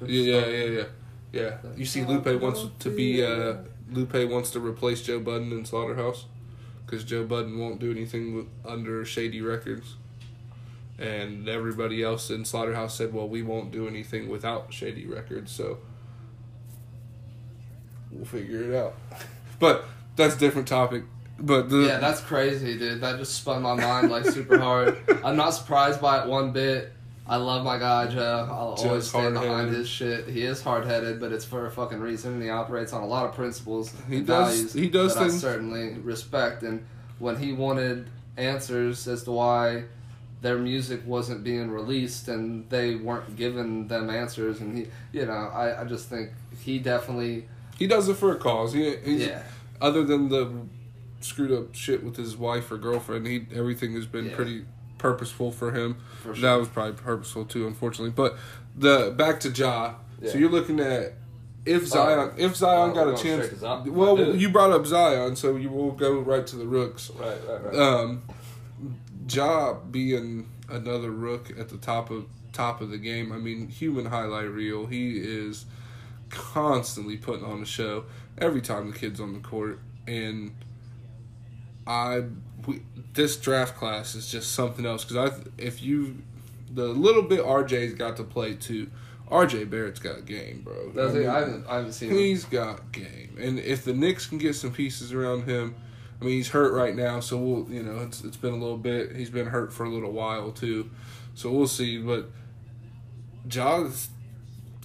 [0.04, 0.84] Yeah, yeah, yeah, yeah.
[1.32, 1.56] Yeah.
[1.74, 3.24] You see, Lupe wants to be.
[3.24, 3.54] Uh,
[3.90, 6.26] Lupe wants to replace Joe Budden in Slaughterhouse
[6.86, 9.96] because Joe Budden won't do anything under Shady Records,
[10.98, 15.78] and everybody else in Slaughterhouse said, "Well, we won't do anything without Shady Records." So
[18.10, 18.94] we'll figure it out.
[19.58, 21.04] But that's a different topic.
[21.38, 23.00] But the Yeah, that's crazy, dude.
[23.00, 24.98] That just spun my mind like super hard.
[25.24, 26.92] I'm not surprised by it one bit.
[27.28, 28.46] I love my guy Joe.
[28.50, 30.28] I'll Joe's always stand behind his shit.
[30.28, 32.34] He is hard headed, but it's for a fucking reason.
[32.34, 35.20] And he operates on a lot of principles He and does- values he does that
[35.24, 36.62] things- I certainly respect.
[36.62, 36.84] And
[37.18, 39.84] when he wanted answers as to why
[40.42, 45.32] their music wasn't being released and they weren't giving them answers, and he, you know,
[45.32, 47.48] I, I just think he definitely,
[47.78, 48.72] he does it for a cause.
[48.74, 49.42] He, he's, yeah,
[49.80, 50.52] other than the
[51.20, 54.36] screwed up shit with his wife or girlfriend, he everything has been Yeah.
[54.36, 54.64] pretty
[55.10, 55.96] purposeful for him.
[56.22, 56.42] for sure.
[56.42, 58.10] That was probably purposeful too, unfortunately.
[58.10, 58.36] But
[58.76, 59.94] the back to Ja.
[60.24, 61.14] So you're looking at
[61.64, 63.60] if Zion, if Zion Oh, got a chance.
[63.86, 64.40] Well, Dude.
[64.40, 67.10] you brought up Zion, so you will go right to the rooks.
[67.16, 67.76] right, right, right.
[67.76, 68.22] Um,
[69.28, 73.32] Ja being another rook at the top of top of the game.
[73.32, 74.86] I mean, human highlight reel.
[74.86, 75.66] He is
[76.30, 78.04] constantly putting on a show
[78.38, 80.54] every time the kid's on the court, and
[81.86, 82.22] I
[82.66, 82.82] we,
[83.16, 86.18] this draft class is just something else because I if you
[86.72, 88.88] the little bit RJ's got to play too.
[89.30, 90.92] RJ Barrett's got game, bro.
[90.92, 92.16] That's I mean, I haven't, I haven't seen him.
[92.16, 95.74] He's got game, and if the Knicks can get some pieces around him,
[96.20, 98.76] I mean he's hurt right now, so we'll you know it's it's been a little
[98.76, 99.16] bit.
[99.16, 100.90] He's been hurt for a little while too,
[101.34, 101.98] so we'll see.
[101.98, 102.30] But
[103.48, 104.10] Ja's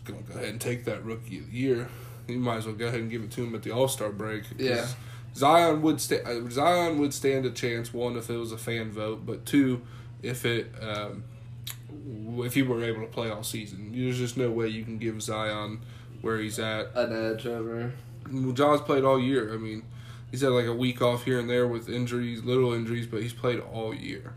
[0.06, 1.88] gonna go ahead and take that rookie of the year.
[2.28, 4.10] you might as well go ahead and give it to him at the All Star
[4.10, 4.46] break.
[4.58, 4.88] Yeah.
[5.36, 7.94] Zion would sta- uh, Zion would stand a chance.
[7.94, 9.82] One, if it was a fan vote, but two,
[10.22, 11.24] if it um,
[12.44, 13.92] if he were able to play all season.
[13.94, 15.82] There's just no way you can give Zion
[16.22, 16.92] where he's at.
[16.96, 17.94] An edge over.
[18.32, 19.54] Well, John's played all year.
[19.54, 19.84] I mean,
[20.30, 23.34] he's had like a week off here and there with injuries, little injuries, but he's
[23.34, 24.34] played all year.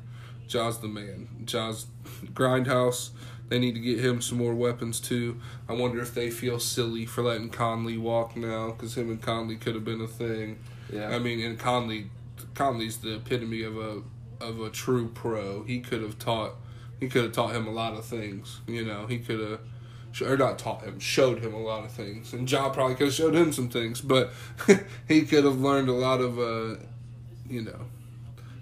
[0.47, 1.29] Ja's the man.
[1.45, 1.87] Ja's
[2.33, 3.11] grindhouse.
[3.49, 5.41] They need to get him some more weapons too.
[5.69, 9.57] I wonder if they feel silly for letting Conley walk now because him and Conley
[9.57, 10.59] could have been a thing.
[10.93, 11.09] Yeah.
[11.09, 12.11] I mean, and Conley,
[12.55, 14.03] Conley's the epitome of a
[14.41, 15.65] of a true pro.
[15.65, 16.55] He could have taught,
[17.01, 18.61] he could have taught him a lot of things.
[18.67, 19.61] You know, he could have,
[20.23, 22.33] or not taught him, showed him a lot of things.
[22.33, 24.33] And John probably could have showed him some things, but
[25.09, 26.81] he could have learned a lot of, uh,
[27.49, 27.87] you know,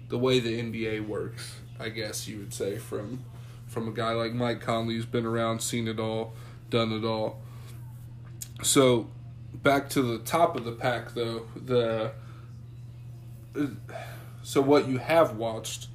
[0.09, 1.55] the way the NBA works.
[1.79, 3.25] I guess you would say from
[3.67, 6.33] from a guy like Mike Conley who's been around, seen it all,
[6.69, 7.41] done it all.
[8.61, 9.09] So,
[9.53, 12.11] back to the top of the pack though, the
[14.41, 15.87] so what you have watched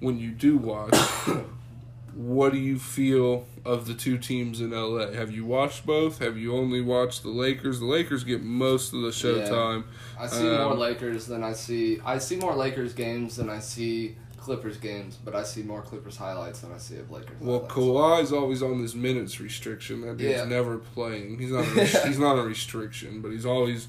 [0.00, 0.94] when you do watch
[2.14, 5.10] what do you feel of the two teams in LA?
[5.12, 6.18] Have you watched both?
[6.18, 7.78] Have you only watched the Lakers?
[7.80, 9.84] The Lakers get most of the showtime.
[10.18, 12.00] I see more Um, Lakers than I see.
[12.04, 16.16] I see more Lakers games than I see Clippers games, but I see more Clippers
[16.16, 17.36] highlights than I see of Lakers.
[17.40, 17.74] Well, highlights.
[17.74, 20.00] Kawhi's always on this minutes restriction.
[20.00, 20.44] That dude's Yeah.
[20.44, 21.38] never playing.
[21.38, 21.64] He's not.
[21.64, 23.88] A he's not a restriction, but he's always.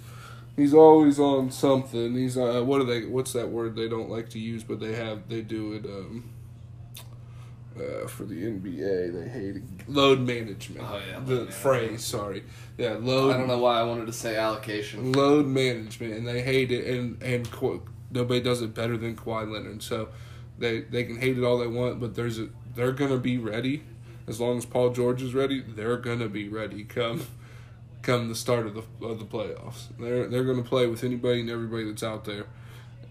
[0.58, 2.14] He's always on something.
[2.16, 3.06] He's uh, what are they?
[3.06, 5.30] What's that word they don't like to use, but they have.
[5.30, 5.86] They do it.
[5.86, 6.30] Um,
[7.80, 9.64] uh, for the NBA, they hate it.
[9.88, 10.86] load management.
[10.88, 12.04] Oh, yeah, the phrase.
[12.04, 12.44] Sorry,
[12.78, 13.34] yeah, load.
[13.34, 15.14] I don't know why I wanted to say allocation.
[15.14, 17.50] load management, and they hate it, and and
[18.12, 19.82] nobody does it better than Kawhi Leonard.
[19.82, 20.10] So
[20.62, 23.84] they they can hate it all they want, but there's a they're gonna be ready
[24.28, 25.62] as long as Paul George is ready.
[25.62, 27.26] They're gonna be ready come
[28.02, 29.88] come the start of the of the playoffs.
[30.00, 32.46] They're they're gonna play with anybody and everybody that's out there,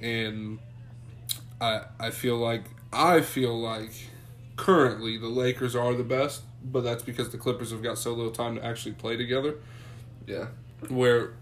[0.00, 0.58] and
[1.60, 3.92] I I feel like I feel like
[4.56, 8.32] currently the Lakers are the best, but that's because the Clippers have got so little
[8.32, 9.54] time to actually play together
[10.26, 10.48] Yeah.
[10.88, 11.32] where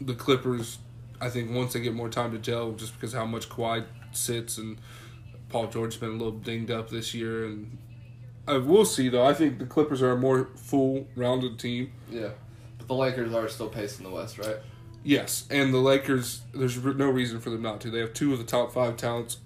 [0.00, 0.78] the Clippers,
[1.20, 4.58] I think once they get more time to gel, just because how much Kawhi sits
[4.58, 4.78] and
[5.54, 7.78] Paul George's been a little dinged up this year, and
[8.48, 9.24] uh, we'll see though.
[9.24, 11.92] I think the Clippers are a more full rounded team.
[12.10, 12.30] Yeah.
[12.76, 14.56] But the Lakers are still pacing the West, right?
[15.04, 16.42] Yes, and the Lakers.
[16.52, 17.90] There's no reason for them not to.
[17.92, 19.36] They have two of the top five talents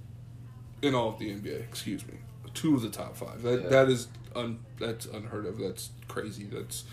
[0.81, 1.61] in all of the NBA.
[1.61, 2.15] Excuse me,
[2.55, 3.43] two of the top five.
[3.43, 3.69] That Yeah.
[3.69, 5.59] that is un, that's unheard of.
[5.59, 6.45] That's crazy.
[6.51, 6.85] That's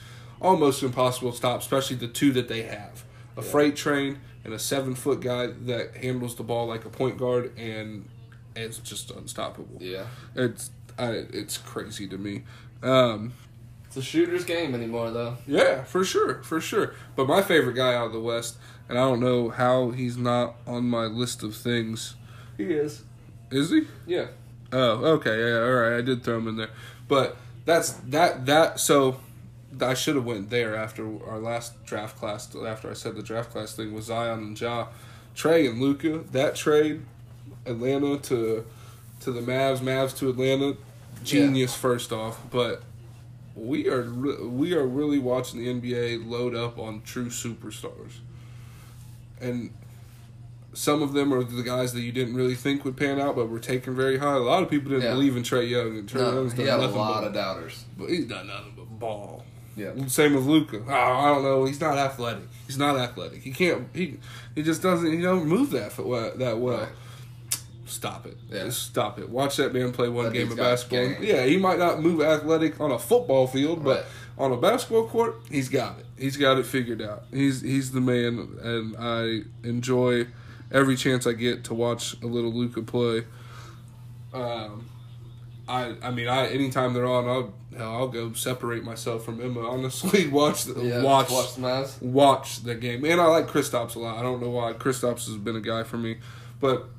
[0.41, 1.61] almost impossible to stop.
[1.61, 3.05] Especially the two that they have:
[3.37, 3.47] a Yeah.
[3.47, 7.57] freight train and a seven foot guy that handles the ball like a point guard,
[7.57, 8.09] and
[8.55, 9.77] it's just unstoppable.
[9.79, 10.05] Yeah.
[10.35, 12.43] It's I, it's crazy to me.
[12.81, 13.33] Um,
[13.87, 15.37] It's a shooter's game anymore, though.
[15.47, 16.93] yeah, for sure, for sure.
[17.15, 20.55] But my favorite guy out of the West, and I don't know how he's not
[20.67, 22.15] on my list of things.
[22.57, 23.03] He is.
[23.51, 23.87] Is he?
[24.07, 24.27] Yeah.
[24.71, 25.97] Oh, okay, yeah, all right.
[25.97, 26.69] I did throw him in there,
[27.07, 28.79] but that's that that.
[28.79, 29.19] So
[29.81, 32.53] I should have went there after our last draft class.
[32.55, 34.87] After I said the draft class thing was Zion and Ja,
[35.35, 36.23] Trae and Luka.
[36.31, 37.01] That trade,
[37.65, 38.65] Atlanta to
[39.21, 40.75] to the Mavs, Mavs to Atlanta,
[41.23, 42.83] genius first off, but.
[43.57, 48.15] We are re- we are really watching the NBA load up on true superstars,
[49.39, 49.69] and
[50.73, 53.47] some of them are the guys that you didn't really think would pan out, but
[53.47, 54.33] were taken very high.
[54.35, 55.11] A lot of people didn't Yeah.
[55.13, 57.27] believe in Trae Young, and Trae No, Young's he done had a nothing lot but,
[57.29, 57.85] of doubters.
[57.97, 59.45] but he's done nothing but ball.
[59.77, 59.91] Yeah.
[60.07, 60.81] Same with Luka.
[60.85, 61.63] Oh, I don't know.
[61.63, 62.43] He's not athletic.
[62.67, 63.41] He's not athletic.
[63.41, 63.87] He can't.
[63.93, 64.17] He
[64.53, 65.09] he just doesn't.
[65.13, 65.95] He don't move that
[66.39, 66.77] that well.
[66.79, 66.89] Right.
[67.85, 68.37] Stop it.
[68.49, 68.63] Yeah.
[68.65, 69.29] Just stop it.
[69.29, 71.07] Watch that man play one That game of basketball.
[71.07, 71.17] game.
[71.21, 74.05] Yeah, he might not move athletic on a football field, but Right.
[74.45, 76.05] on a basketball court, he's got it.
[76.17, 77.25] He's got it figured out.
[77.31, 80.27] He's he's the man, and I enjoy
[80.71, 83.25] every chance I get to watch a little Luka play.
[84.33, 84.85] Um,
[85.67, 89.61] I I mean I anytime they're on, I'll hell, I'll go separate myself from Emma.
[89.61, 91.03] Honestly, watch the, Yeah.
[91.03, 93.05] watch Watch the watch the game.
[93.05, 94.17] And I like Kristaps a lot.
[94.17, 96.17] I don't know why Kristaps has been a guy for me,
[96.59, 96.89] but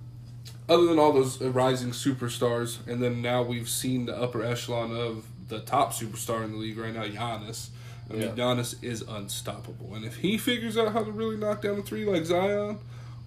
[0.68, 5.26] other than all those rising superstars, and then now we've seen the upper echelon of
[5.48, 7.68] the top superstar in the league right now, Giannis.
[8.08, 8.28] I mean, Yeah.
[8.28, 12.04] Giannis is unstoppable, and if he figures out how to really knock down the three
[12.04, 12.78] like Zion,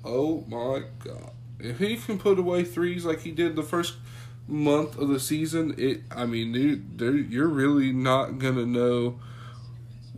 [0.06, 1.32] oh my god!
[1.60, 3.96] If he can put away threes like he did the first
[4.48, 6.02] month of the season, it.
[6.12, 6.52] I mean,
[6.96, 9.20] dude, you're really not gonna know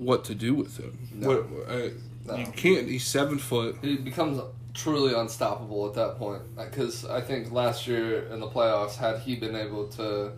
[0.02, 0.97] what to do with him.
[1.14, 1.28] No.
[1.43, 1.89] What, uh,
[2.26, 2.36] No.
[2.36, 2.88] You can't.
[2.88, 3.78] He's seven foot.
[3.82, 4.39] He becomes
[4.74, 6.41] truly unstoppable at that point.
[6.56, 10.32] Because I think last year in the playoffs, had he been able to,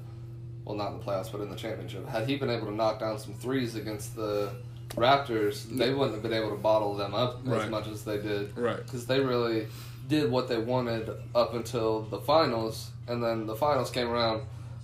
[0.65, 2.99] well, not in the playoffs, but in the championship, had he been able to knock
[2.99, 4.51] down some threes against the
[4.95, 7.63] Raptors, they wouldn't have been able to bottle them up Right.
[7.63, 8.55] as much as they did.
[8.57, 8.77] Right.
[8.77, 9.67] Because they really
[10.07, 14.43] did what they wanted up until the finals, and then the finals came around,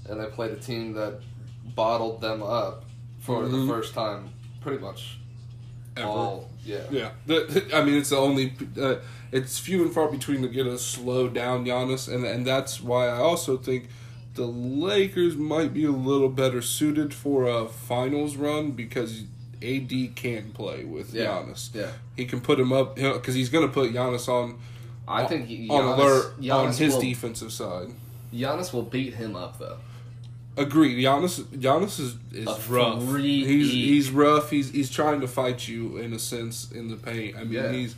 [0.09, 1.19] and they played a team that
[1.75, 2.85] bottled them up
[3.19, 3.51] for Mhm.
[3.51, 4.29] the first time,
[4.61, 5.17] pretty much
[5.97, 6.07] Ever.
[6.07, 6.49] all.
[6.65, 6.81] Yeah.
[6.91, 8.53] Yeah, the, I mean it's the only.
[8.79, 8.95] Uh,
[9.31, 13.07] it's few and far between to get a slow down Giannis, and and that's why
[13.07, 13.89] I also think
[14.35, 19.23] the Lakers might be a little better suited for a finals run because
[19.61, 21.25] AD can play with Yeah.
[21.25, 21.73] Giannis.
[21.75, 21.91] Yeah.
[22.15, 24.59] He can put him up because he's going to put Giannis on
[25.07, 27.89] I think Giannis, on alert on his will, defensive side.
[28.33, 29.77] Giannis will beat him up though.
[30.59, 31.03] Agreed.
[31.03, 33.03] Giannis Giannis is, is A rough.
[33.03, 33.47] freak.
[33.47, 34.49] He's he's rough.
[34.49, 37.35] He's he's trying to fight you in a sense in the paint.
[37.37, 37.71] I mean Yeah.
[37.71, 37.95] he's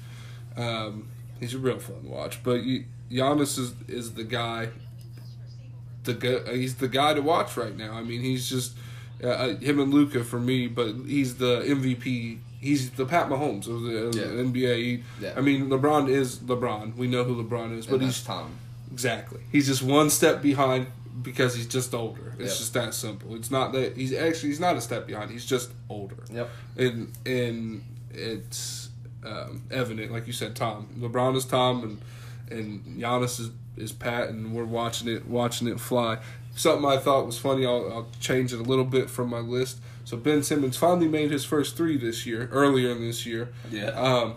[0.58, 1.08] um,
[1.40, 2.44] he's a real fun watch.
[2.44, 4.70] But you, Giannis is is the guy.
[6.04, 7.94] The guy, he's the guy to watch right now.
[7.94, 8.74] I mean he's just
[9.24, 10.68] uh, uh, him and Luka for me.
[10.68, 12.40] But he's the MVP.
[12.60, 14.24] He's the Pat Mahomes of the, of Yeah.
[14.44, 14.76] NBA.
[14.78, 15.34] He- Yeah.
[15.38, 16.96] I mean LeBron is LeBron.
[16.96, 18.52] We know who LeBron is, And but that's he's Tom.
[18.92, 19.40] Exactly.
[19.52, 20.88] He's just one step behind
[21.22, 22.36] because he's just older.
[22.40, 22.58] It's Yep.
[22.60, 23.36] just that simple.
[23.36, 25.32] It's not that he's actually he's not a step behind.
[25.32, 26.18] He's just older.
[26.32, 26.50] Yep.
[26.78, 28.90] And and it's
[29.24, 30.88] um, evident, like you said, Tom.
[31.00, 32.02] LeBron is Tom, and
[32.60, 36.18] and Giannis is is Pat, and we're watching it watching it fly.
[36.56, 37.66] Something I thought was funny.
[37.66, 39.80] I'll, I'll change it a little bit from my list.
[40.04, 43.50] So Ben Simmons finally made his first three this year, earlier in this year.
[43.72, 43.88] Yeah.
[43.92, 44.36] Um,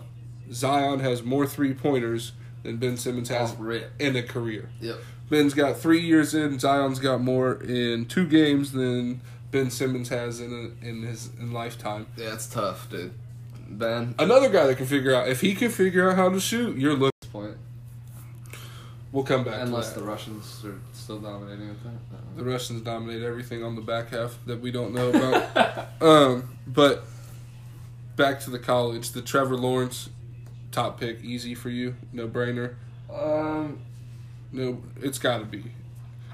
[0.51, 2.31] Zion has more three pointers
[2.63, 3.53] than Ben Simmons has
[3.99, 4.69] in a career.
[4.79, 4.97] Yep.
[5.29, 6.59] Ben's got three years in.
[6.59, 9.21] Zion's got more in two games than
[9.51, 10.51] Ben Simmons has in
[10.83, 12.07] a, in his in lifetime.
[12.17, 13.13] Yeah, it's tough, dude.
[13.67, 16.77] Ben, Another guy that can figure out if he can figure out how to shoot,
[16.77, 17.11] you're looking.
[17.31, 17.57] point,
[19.11, 19.61] We'll come back.
[19.61, 20.01] unless the.
[20.03, 22.37] Russians are still dominating at that.
[22.37, 25.87] the Russians dominate everything on the back half that we don't know about.
[26.01, 27.05] um, but
[28.15, 30.09] back to the college, the Trevor Lawrence
[30.71, 32.75] top pick, easy for you, no brainer.
[33.11, 33.79] Um,
[34.55, 35.63] No, it's got to be.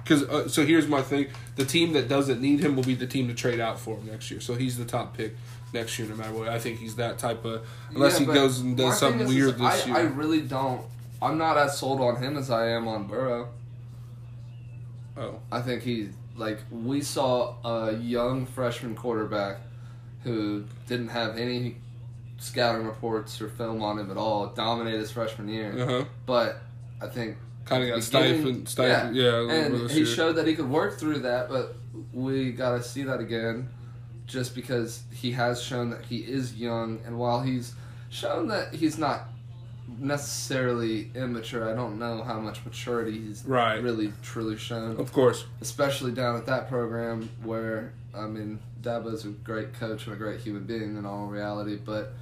[0.03, 3.07] Because uh, so here's my thing: the team that doesn't need him will be the
[3.07, 4.41] team to trade out for him next year.
[4.41, 5.35] So he's the top pick
[5.73, 6.49] next year, no matter what.
[6.49, 9.35] I think he's that type of unless yeah, he goes and does something is- is
[9.35, 9.95] weird this I, year.
[9.95, 10.81] I really don't.
[11.21, 13.49] I'm not as sold on him as I am on Burrow.
[15.17, 19.57] oh, I think he like we saw a young freshman quarterback
[20.23, 21.75] who didn't have any
[22.37, 25.73] scouting reports or film on him at all dominate his freshman year.
[25.79, 26.05] uh huh.
[26.25, 26.61] But
[27.01, 29.15] I think Kind of got stifled, stifled.
[29.15, 30.05] Yeah, bit and he year.
[30.05, 31.75] showed that he could work through that, but
[32.13, 33.69] we got to see that again,
[34.25, 37.73] just because he has shown that he is young, and while he's
[38.09, 39.27] shown that he's not
[39.99, 43.81] necessarily immature, I don't know how much maturity he's Right.
[43.81, 49.29] really truly shown, Of course, especially down at that program where I mean Dabo's a
[49.29, 52.13] great coach and a great human being in all reality, but.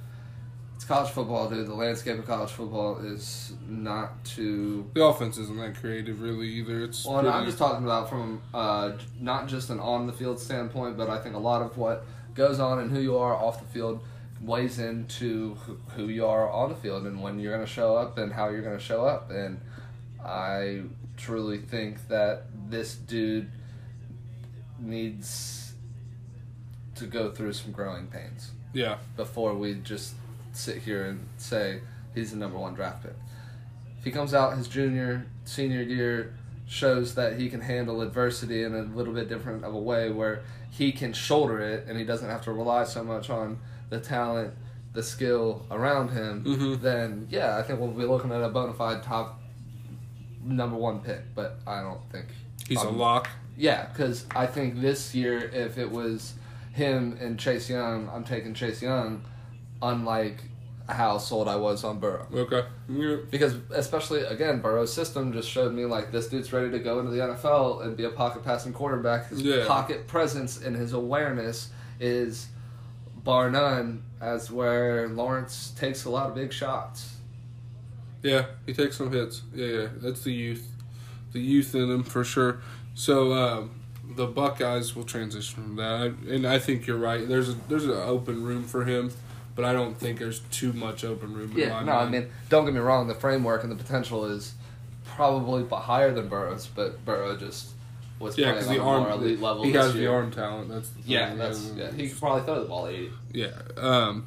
[0.80, 1.66] It's college football, dude.
[1.66, 6.84] The landscape of college football is not too the offense isn't that creative, really either.
[6.84, 10.40] It's well, and I'm just talking about from uh, not just an on the field
[10.40, 13.60] standpoint, but I think a lot of what goes on and who you are off
[13.60, 14.02] the field
[14.40, 15.54] weighs into
[15.96, 18.48] who you are on the field and when you're going to show up and how
[18.48, 19.30] you're going to show up.
[19.30, 19.60] And
[20.24, 20.84] I
[21.18, 23.50] truly think that this dude
[24.78, 25.74] needs
[26.94, 30.14] to go through some growing pains yeah, before we just
[30.52, 31.80] sit here and say
[32.14, 33.14] he's the number one draft pick.
[33.98, 36.34] If he comes out his junior, senior year,
[36.66, 40.42] shows that he can handle adversity in a little bit different of a way where
[40.70, 43.58] he can shoulder it and he doesn't have to rely so much on
[43.90, 44.54] the talent,
[44.92, 46.80] the skill around him, Mhm.
[46.80, 49.40] then yeah, I think we'll be looking at a bona fide top
[50.44, 51.34] number one pick.
[51.34, 52.26] But I don't think
[52.66, 53.28] he's a lock.
[53.56, 56.34] yeah, because I think this year, if it was
[56.72, 59.22] him and Chase Young, I'm taking Chase Young,
[59.82, 60.42] unlike
[60.88, 62.26] how sold I was on Burrow.
[62.32, 63.16] Okay, yeah.
[63.30, 67.12] Because especially again, Burrow's system just showed me like this dude's ready to go into
[67.12, 69.28] the NFL and be a pocket passing quarterback.
[69.28, 69.66] His Yeah.
[69.68, 71.70] pocket presence and his awareness
[72.00, 72.48] is
[73.22, 74.02] bar none.
[74.20, 77.16] As where Lawrence takes a lot of big shots.
[78.22, 79.40] Yeah, he takes some hits.
[79.54, 80.68] Yeah, yeah, that's the youth,
[81.32, 82.60] the youth in him for sure.
[82.94, 83.70] So um,
[84.16, 87.26] the Buckeyes will transition from that, and I think you're right.
[87.26, 89.10] There's a there's an open room for him,
[89.54, 91.52] but I don't think there's too much open room.
[91.52, 93.08] in Yeah, no, I mean, don't get me wrong.
[93.08, 94.54] The framework and the potential is
[95.04, 97.70] probably higher than Burrow's, but Burrow just
[98.18, 99.64] was yeah, playing on the a more arm, elite level.
[99.64, 100.68] he has the arm talent.
[100.68, 101.90] That's the Yeah, that's yeah.
[101.92, 103.10] He could probably throw the ball eighty.
[103.32, 103.50] Yeah.
[103.76, 104.26] Um,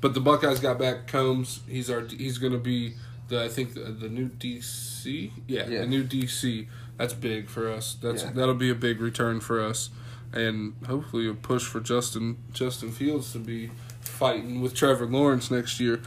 [0.00, 1.60] but the Buckeyes got back Coombs.
[1.68, 2.94] He's our he's going to be
[3.28, 5.30] the I think the, the new DC.
[5.46, 5.80] Yeah, Yeah.
[5.80, 6.66] the new DC.
[6.98, 7.96] That's big for us.
[8.00, 8.30] That's Yeah.
[8.32, 9.90] that'll be a big return for us,
[10.32, 13.70] and hopefully a push for Justin Justin Fields to be
[14.02, 16.00] fighting with Trevor Lawrence next year,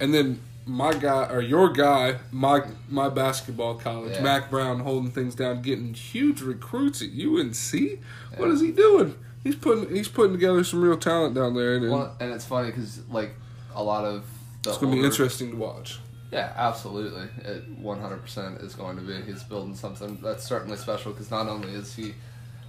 [0.00, 4.22] and then my guy or your guy, my my basketball college, Yeah.
[4.22, 8.00] Mack Brown, holding things down, getting huge recruits at UNC.
[8.36, 9.16] What is he doing?
[9.42, 12.70] He's putting he's putting together some real talent down there, and Well, and it's funny
[12.70, 13.34] because like
[13.74, 14.24] a lot of
[14.64, 15.98] it's going to be interesting to watch.
[16.30, 17.28] Yeah, absolutely.
[17.44, 19.20] It 100% is going to be.
[19.22, 22.14] He's building something that's certainly special because not only is he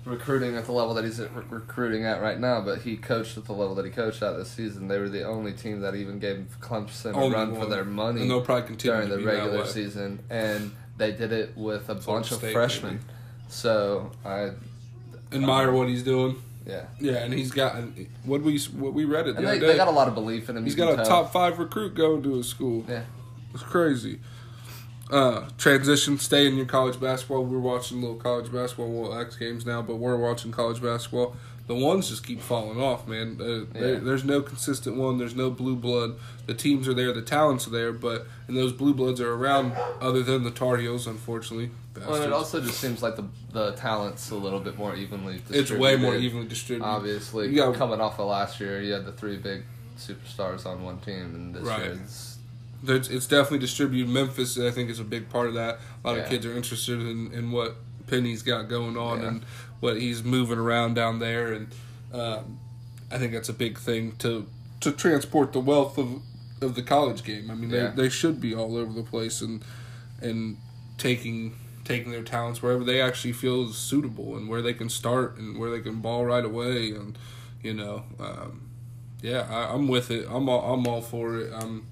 [0.05, 3.37] recruiting at the level that he's at, re- recruiting at right now, but he coached
[3.37, 4.87] at the level that he coached at this season.
[4.87, 7.69] They were the only team that even gave Clemson a Only run for one.
[7.69, 9.67] their money and they'll probably continue during to the be that regular way.
[9.67, 12.93] season, and they did it with a bunch of State, freshmen.
[12.95, 13.03] maybe.
[13.49, 14.51] So I,
[15.31, 16.35] Admire what he's doing.
[16.65, 17.75] yeah, Yeah, and he's got
[18.23, 19.67] what we what we read it the and other they, day.
[19.73, 20.63] they got a lot of belief in him.
[20.63, 21.23] He's you got can a tell.
[21.23, 22.85] top five recruit going to his school.
[22.87, 23.03] Yeah,
[23.53, 24.19] It's crazy.
[25.13, 27.45] Uh, transition, stay in your college basketball.
[27.45, 31.35] We're watching little college basketball, well, X Games now, but we're watching college basketball.
[31.67, 33.37] The ones just keep falling off, man.
[33.39, 33.99] Uh, Yeah.
[33.99, 35.17] There's no consistent one.
[35.19, 36.15] There's no blue blood.
[36.47, 39.73] The teams are there, the talents are there, but and those blue bloods are around.
[40.01, 41.69] Other than the Tar Heels, unfortunately.
[41.95, 45.41] well, and it also just seems like the the talent's a little bit more evenly.
[45.51, 46.85] it's way more evenly distributed.
[46.87, 49.63] Obviously, You got- coming off of last year, you had the three big
[49.97, 51.83] superstars on one team, and this Right.
[51.83, 52.32] year it's
[52.85, 54.09] it's definitely distributed.
[54.09, 55.79] Memphis, I think, is a big part of that.
[56.03, 56.23] A lot Yeah.
[56.23, 57.75] of kids are interested in, in what
[58.07, 59.27] Penny's got going on Yeah.
[59.27, 59.45] and
[59.79, 61.67] what he's moving around down there, and
[62.13, 62.59] um,
[63.11, 64.47] I think that's a big thing to
[64.81, 66.21] to transport the wealth of
[66.61, 67.49] of the college game.
[67.51, 67.89] I mean, Yeah.
[67.95, 69.63] they they should be all over the place and
[70.21, 70.57] and
[70.97, 71.55] taking
[71.85, 75.57] taking their talents wherever they actually feel is suitable and where they can start and
[75.57, 77.17] where they can ball right away and
[77.61, 78.61] you know um,
[79.21, 81.85] yeah I, I'm with it I'm all, I'm all for it I'm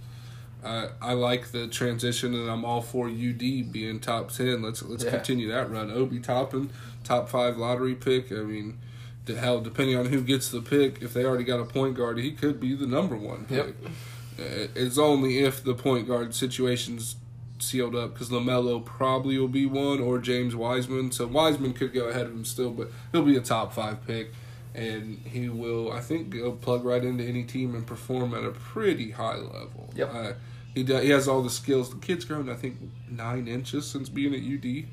[0.64, 5.04] I, I like the transition and I'm all for UD being top ten let's let's
[5.04, 5.12] Yeah.
[5.12, 6.70] continue that run Obi Toppin
[7.04, 8.78] top five lottery pick I mean
[9.26, 12.18] the hell depending on who gets the pick if they already got a point guard
[12.20, 13.92] he could be the number one pick Yep.
[14.40, 17.16] Uh, it's only if the point guard situation's
[17.60, 21.12] sealed up because Lamelo probably will be one or James Wiseman.
[21.12, 24.32] So Wiseman could go ahead of him still, but he'll be a top five pick,
[24.74, 28.50] and he will I think go plug right into any team and perform at a
[28.52, 29.92] pretty high level.
[29.96, 30.14] Yep.
[30.14, 30.32] Uh,
[30.74, 31.90] he does, he has all the skills.
[31.90, 32.78] The kid's grown I think
[33.10, 34.86] nine inches since being at UD.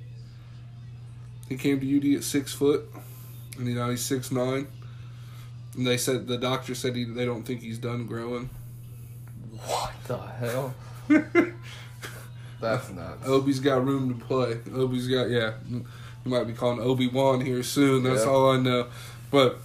[1.49, 2.89] He came to UD at six foot,
[3.57, 4.67] and you know he's six nine.
[5.77, 8.51] And they said the doctor said he, they don't think he's done growing.
[9.67, 10.75] what the hell?
[12.61, 13.27] That's nuts.
[13.27, 14.59] Obi's got room to play.
[14.75, 15.55] Obi's got yeah.
[15.71, 15.85] You
[16.25, 18.03] might be calling Obi Wan here soon.
[18.03, 18.31] That's Yeah.
[18.31, 18.89] all I know.
[19.31, 19.59] But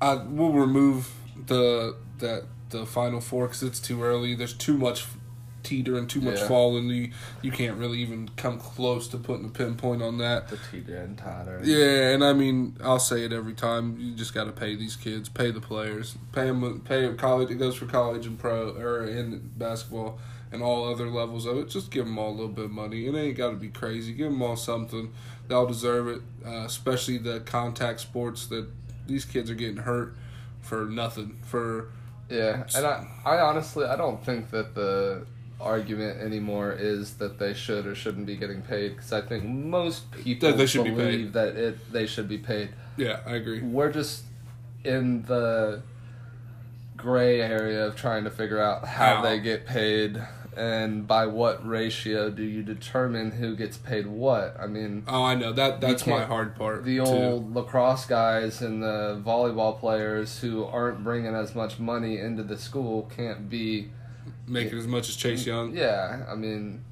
[0.00, 1.10] I will remove
[1.46, 4.34] the that the final four because it's too early.
[4.34, 5.06] There's too much
[5.64, 6.48] teeter and too much Yeah.
[6.48, 7.10] fall, and you
[7.42, 10.48] you can't really even come close to putting a pinpoint on that.
[10.48, 11.60] The teeter and totter.
[11.64, 13.96] Yeah, and I mean, I'll say it every time.
[13.98, 17.50] You just got to pay these kids, pay the players, pay them, pay college.
[17.50, 20.18] It goes for college and pro or in basketball
[20.50, 21.68] and all other levels of it.
[21.68, 23.06] Just give them all a little bit of money.
[23.06, 24.14] It ain't got to be crazy.
[24.14, 25.12] Give them all something.
[25.48, 26.22] They'll deserve it.
[26.46, 28.66] Uh, especially the contact sports that
[29.06, 30.16] these kids are getting hurt
[30.62, 31.36] for nothing.
[31.42, 31.90] For
[32.28, 35.26] Yeah, and I, I honestly, I don't think that the
[35.60, 40.10] argument anymore is that they should or shouldn't be getting paid because I think most
[40.12, 41.32] people That they should be believe paid.
[41.32, 42.68] that it they should be paid.
[42.96, 43.60] yeah, I agree.
[43.60, 44.24] We're just
[44.84, 45.82] in the
[46.96, 49.22] gray area of trying to figure out how How.
[49.22, 50.20] they get paid
[50.58, 54.56] and by what ratio do you determine who gets paid what.
[54.60, 55.80] I mean, Oh, I know that.
[55.80, 56.84] That's my hard part.
[56.84, 57.02] the too.
[57.04, 62.58] old lacrosse guys and the volleyball players who aren't bringing as much money into the
[62.58, 63.88] school can't be
[64.46, 66.82] making as much as Chase mm, Young, yeah i mean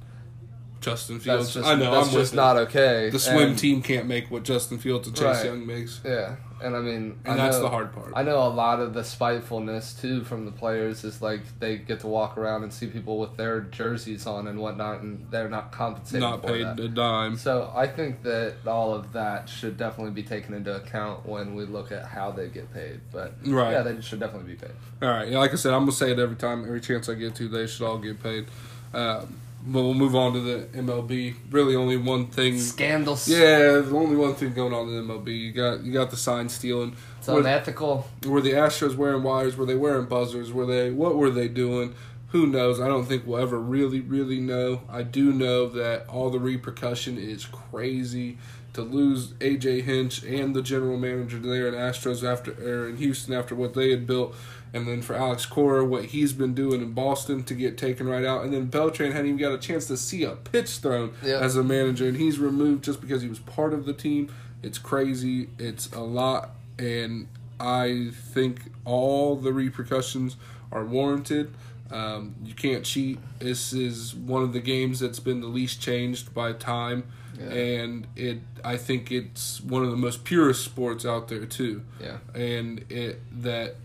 [0.79, 1.53] Justin Fields.
[1.55, 1.91] just I know.
[1.91, 5.15] that's I'm just not okay The swim And- team can't make what Justin Fields and
[5.17, 5.45] Chase Right.
[5.45, 8.13] Young makes, yeah and i mean and I that's know- the hard part.
[8.15, 11.99] i know a lot of the spitefulness too from the players is like they get
[12.01, 15.71] to walk around and see people with their jerseys on and whatnot and they're not
[15.71, 16.79] compensated Not paid that.
[16.79, 17.37] a dime.
[17.37, 21.65] so i think that all of that should definitely be taken into account when we
[21.65, 23.71] look at how they get paid but Right.
[23.73, 26.11] yeah they should definitely be paid All right, yeah, like I said, I'm gonna say
[26.11, 27.47] it every time, every chance I get to.
[27.47, 28.47] They should all get paid.
[28.95, 29.37] Um,
[29.67, 31.35] but we'll move on to the MLB.
[31.51, 32.57] Really, only one thing.
[32.57, 35.27] scandals Yeah, there's only one thing going on in the MLB.
[35.39, 36.95] You got you got the sign stealing.
[37.19, 39.57] it's Were, unethical were the Astros wearing wires?
[39.57, 40.51] Were they wearing buzzers?
[40.51, 41.95] Were they what were they doing?
[42.29, 42.79] Who knows?
[42.79, 44.81] I don't think we'll ever really, really know.
[44.89, 48.37] I do know that all the repercussion is crazy.
[48.73, 53.33] To lose AJ Hinch and the general manager there in Astros after or in Houston
[53.33, 54.35] after what they had built,
[54.73, 58.25] and then for Alex Cora what he's been doing in Boston to get taken right
[58.25, 61.41] out, and then Beltran hadn't even got a chance to see a pitch thrown Yep.
[61.41, 64.29] as a manager, and he's removed just because he was part of the team.
[64.63, 65.49] It's crazy.
[65.59, 67.27] It's a lot, and
[67.59, 70.35] I think all the repercussions
[70.71, 71.53] are warranted.
[71.89, 73.17] Um, you can't cheat.
[73.39, 77.03] This is one of the games that's been the least changed by time,
[77.39, 77.45] Yeah.
[77.53, 78.39] and it.
[78.65, 81.83] I think it's one of the most purest sports out there too.
[82.01, 82.17] Yeah.
[82.35, 83.75] And it that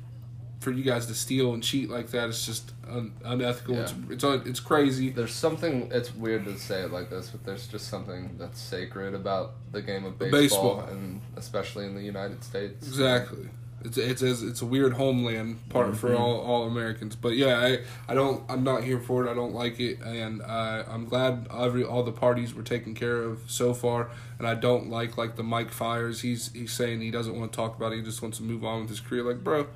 [0.63, 3.75] for you guys to steal and cheat like that it's just un, unethical.
[3.75, 3.83] Yeah.
[3.83, 5.11] It's it's un- it's crazy.
[5.11, 5.91] There's something.
[5.93, 9.83] It's weird to say it like this, but there's just something that's sacred about the
[9.83, 10.81] game of baseball, Baseball.
[10.91, 12.87] and especially in the United States.
[12.87, 13.49] Exactly.
[13.85, 16.23] It's it's it's, it's a weird homeland part for mm-hmm.
[16.23, 17.17] all, all Americans.
[17.17, 19.31] But yeah, I I don't I'm not here for it.
[19.31, 23.23] I don't like it, and I I'm glad every all the parties were taken care
[23.23, 24.11] of so far.
[24.39, 26.21] And I don't like like the Mike Fiers.
[26.21, 27.97] He's he's saying he doesn't want to talk about it.
[27.97, 29.25] He just wants to move on with his career.
[29.25, 29.67] Like, bro,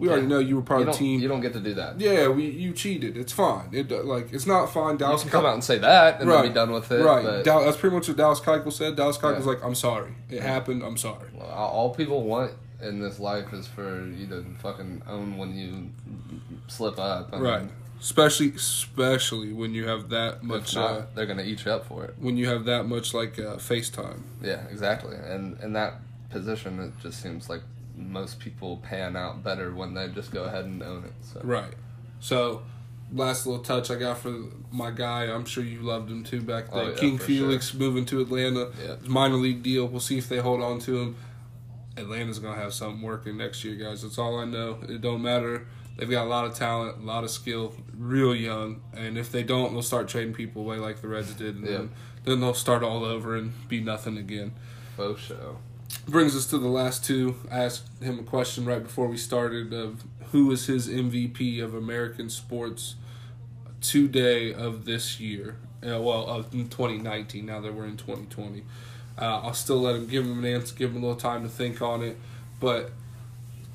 [0.00, 1.20] we already know you were part You of the team.
[1.20, 2.00] you don't get to do that.
[2.00, 3.16] yeah, we you cheated.
[3.16, 3.68] It's fine.
[3.72, 4.92] It uh, like it's not fine.
[4.92, 7.02] You Dallas can come out and say that and then be done with it.
[7.04, 7.24] Right.
[7.24, 8.96] But, Dal- that's pretty much what Dallas Keuchel said.
[8.96, 9.52] Dallas Keuchel's Yeah.
[9.52, 10.12] like, I'm sorry.
[10.28, 10.82] It happened.
[10.82, 11.28] I'm sorry.
[11.34, 15.90] well, all people want in this life is for you to fucking own when you
[16.66, 17.28] slip up.
[17.32, 17.60] I Right.
[17.62, 21.84] mean, Especially, especially when you have that much, not, uh, they're gonna eat you up
[21.86, 22.14] for it.
[22.18, 24.20] when you have that much like uh, FaceTime.
[24.42, 25.16] Yeah, exactly.
[25.16, 25.96] And in that
[26.30, 27.60] position, it just seems like
[27.96, 31.12] most people pan out better when they just go ahead and own it.
[31.22, 31.40] So.
[31.42, 31.74] Right.
[32.20, 32.62] So,
[33.12, 34.34] last little touch I got for
[34.70, 35.24] my guy.
[35.24, 36.86] I'm sure you loved him too back oh, then.
[36.86, 38.70] Oh, yeah, King Felix moving to Atlanta.
[38.82, 38.96] Yeah.
[39.06, 39.86] Minor league deal.
[39.86, 41.16] We'll see if they hold on to him.
[41.96, 44.02] Atlanta's gonna have something working next year, guys.
[44.02, 44.78] That's all I know.
[44.88, 45.66] It don't matter.
[45.96, 49.42] They've got a lot of talent, a lot of skill, real young, and if they
[49.42, 51.70] don't, they'll start trading people away like the Reds did, and Yeah.
[51.72, 51.90] then,
[52.24, 54.52] then they'll start all over and be nothing again.
[54.96, 55.58] Faux show.
[56.06, 57.36] Brings us to the last two.
[57.50, 61.74] I asked him a question right before we started of who is his MVP of
[61.74, 62.94] American sports
[63.80, 65.56] today of this year.
[65.82, 67.46] Uh, well, of 2019.
[67.46, 68.64] Now that we're in 2020,
[69.18, 71.48] uh, I'll still let him give him an answer, give him a little time to
[71.48, 72.18] think on it.
[72.60, 72.90] But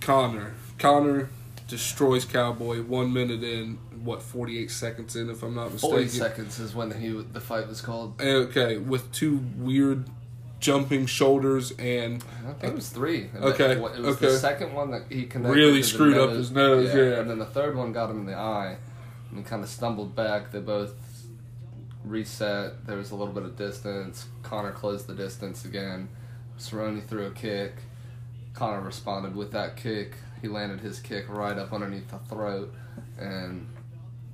[0.02, 1.30] Connor, Connor
[1.68, 5.98] destroys Cowboy one minute in, what 48 seconds in, if I'm not mistaken.
[5.98, 8.22] Forty seconds is when he the fight was called.
[8.22, 10.08] Okay, with two weird
[10.66, 13.30] jumping shoulders and I think it was three.
[13.36, 14.26] And Okay, It was okay.
[14.28, 15.56] the second one that he connected.
[15.56, 17.20] Really screwed up his nose, yeah.
[17.20, 18.78] And then the third one got him in the eye,
[19.30, 20.52] and he kind of stumbled back.
[20.52, 20.94] They both
[22.04, 22.86] reset.
[22.88, 24.26] There was a little bit of distance.
[24.44, 26.10] Connor closed the distance again.
[26.60, 27.74] Cerrone threw a kick.
[28.54, 30.14] Connor responded with that kick.
[30.42, 32.74] He landed his kick right up underneath the throat,
[33.20, 33.68] and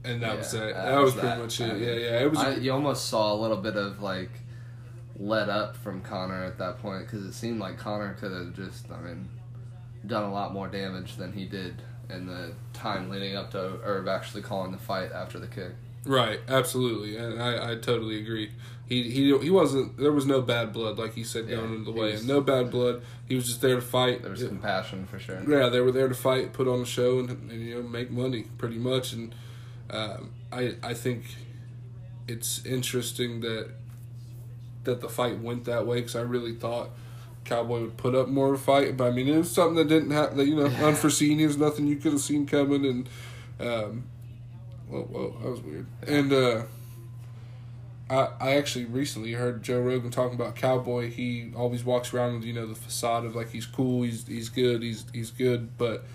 [0.03, 0.59] and that Yeah, was it.
[0.59, 1.39] that That, was was pretty that.
[1.39, 1.73] much I it.
[1.73, 2.19] mean, Yeah, yeah.
[2.21, 2.39] It was.
[2.39, 4.32] I, you almost saw a little bit of like
[5.22, 8.89] let up from Connor at that point because it seemed like Connor could have just,
[8.91, 9.30] I mean,
[10.07, 14.07] done a lot more damage than he did in the time leading up to Herb
[14.07, 15.74] actually calling the fight after the kick.
[16.05, 18.51] right, absolutely, and I, I totally agree.
[18.88, 19.97] He he he wasn't.
[19.97, 22.11] There was no bad blood, like he said, Yeah, going into the he way.
[22.13, 23.01] was- no bad blood.
[23.26, 24.22] He was just there to fight.
[24.24, 24.49] There was Yeah.
[24.49, 25.39] compassion for sure.
[25.49, 28.11] Yeah, they were there to fight, put on a show, and, and you know make
[28.11, 29.13] money, pretty much.
[29.13, 29.34] And
[29.91, 31.24] um, I I think
[32.28, 33.69] it's interesting that
[34.84, 36.89] that the fight went that way because I really thought
[37.45, 39.88] Cowboy would put up more of a fight, but I mean it was something that
[39.88, 40.38] didn't happen.
[40.38, 41.39] that you know unforeseen.
[41.39, 43.09] It was nothing you could have seen coming, and
[43.59, 44.03] um,
[44.89, 45.88] whoa whoa that was weird.
[46.07, 46.63] And uh,
[48.09, 51.09] I I actually recently heard Joe Rogan talking about Cowboy.
[51.09, 54.49] He always walks around with you know the facade of like he's cool, he's he's
[54.49, 56.05] good, he's he's good, but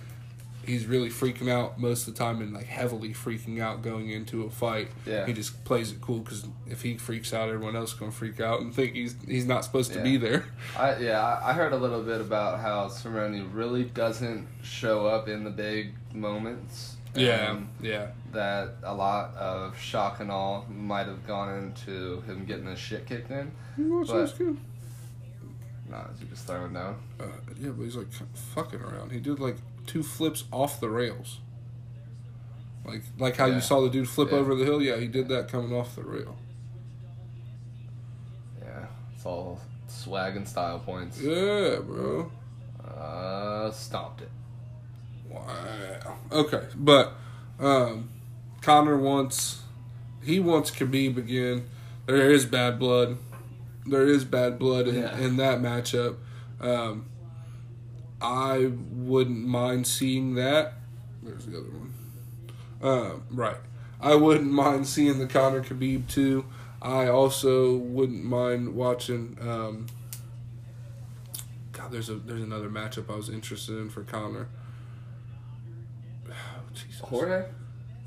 [0.66, 4.44] he's really freaking out most of the time and like heavily freaking out going into
[4.44, 4.88] a fight.
[5.06, 5.24] Yeah.
[5.26, 8.40] He just plays it cool because if he freaks out, everyone else is gonna freak
[8.40, 10.44] out and think he's he's not supposed to be there.
[10.78, 15.44] I yeah, I heard a little bit about how Cerrone really doesn't show up in
[15.44, 16.96] the big moments.
[17.14, 22.66] Yeah, yeah, That a lot of shock and awe might have gone into him getting
[22.66, 23.50] his shit kicked in.
[23.78, 24.58] Well, But- good.
[25.88, 26.96] Nah, is he just throwing down?
[27.18, 27.24] Uh,
[27.58, 28.08] yeah, but he's like
[28.54, 29.12] fucking around.
[29.12, 29.56] He did like
[29.86, 31.38] two flips off the rails.
[32.84, 33.56] Like like how Yeah.
[33.56, 34.38] you saw the dude flip Yeah.
[34.38, 34.80] over the hill.
[34.82, 36.36] Yeah, he did that coming off the rail.
[38.60, 41.20] Yeah, it's all swag and style points.
[41.20, 42.30] Yeah, bro.
[42.84, 44.30] Uh, stomped it.
[45.28, 46.16] Wow.
[46.32, 47.12] Okay, but
[47.58, 48.08] um,
[48.62, 49.62] Connor wants
[50.22, 51.68] he wants Khabib again.
[52.06, 53.18] There is bad blood.
[53.84, 55.16] There is bad blood in, Yeah.
[55.18, 56.16] in that matchup.
[56.60, 57.06] Um,
[58.20, 60.74] I wouldn't mind seeing that.
[61.22, 61.92] There's the other one.
[62.82, 63.56] Uh, right.
[64.00, 66.44] I wouldn't mind seeing the Connor Khabib too.
[66.82, 69.36] I also wouldn't mind watching.
[69.40, 69.86] Um,
[71.72, 74.48] God, there's a there's another matchup I was interested in for Connor.
[76.28, 76.34] Oh,
[76.74, 77.00] Jesus.
[77.00, 77.44] Jorge?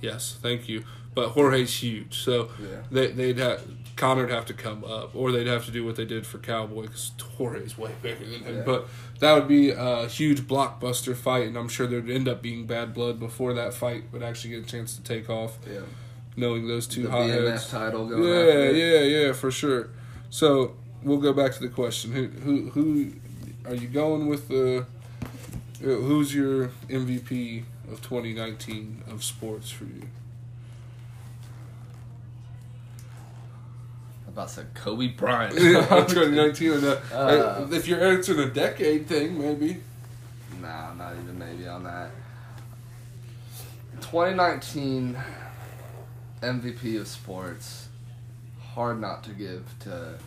[0.02, 0.84] Yes, thank you.
[1.16, 2.82] but Jorge's huge, so Yeah.
[2.92, 3.62] they they'd have
[3.96, 6.84] Connor'd have to come up, or they'd have to do what they did for Cowboy
[6.84, 8.56] because Jorge's way bigger than him.
[8.58, 8.64] Yeah.
[8.64, 8.88] But
[9.20, 12.94] that would be a huge blockbuster fight, and I'm sure there'd end up being bad
[12.94, 15.82] blood before that fight would actually get a chance to take off, Yeah.
[16.36, 17.70] knowing those two The hotheads.
[17.70, 19.90] Title going Yeah, yeah, yeah, for sure.
[20.30, 23.12] So we'll go back to the question: Who, who, who
[23.66, 24.48] are you going with?
[24.48, 24.86] The
[25.82, 30.04] who's your MVP of 2019 of sports for you?
[34.40, 35.54] About to Kobe Bryant.
[35.58, 36.72] 2019.
[36.72, 39.82] and, uh, Uh, if you're answering a decade thing, maybe.
[40.62, 42.12] Nah, not even maybe on that.
[44.02, 45.18] 2019
[46.42, 47.90] MVP of sports.
[48.74, 50.18] Hard not to give to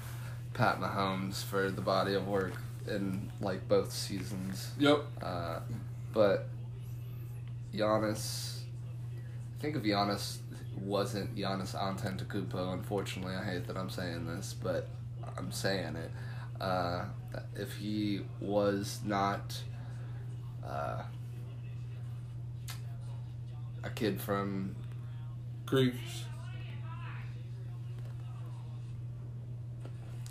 [0.52, 2.52] Pat Mahomes for the body of work
[2.86, 4.72] in like both seasons.
[4.78, 5.05] Yep.
[5.22, 5.60] Uh,
[6.12, 6.48] but
[7.74, 8.59] Giannis,
[9.59, 10.39] I think of Giannis
[10.77, 14.89] wasn't Giannis Antetokounmpo, unfortunately, I hate that I'm saying this, but
[15.36, 16.11] I'm saying it.
[16.61, 17.05] Uh,
[17.57, 19.61] if he was not
[20.66, 21.03] uh,
[23.82, 24.74] a kid from
[25.66, 26.24] Greece.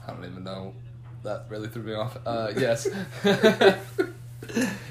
[0.08, 0.74] I don't even know.
[1.24, 2.18] That really threw me off.
[2.26, 2.88] Uh, yes.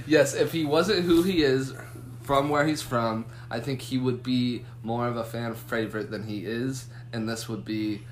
[0.07, 1.75] yes, if he wasn't who he is
[2.31, 6.23] from where he's from, I think he would be more of a fan favorite than
[6.29, 6.87] he is.
[7.13, 8.03] And this would be,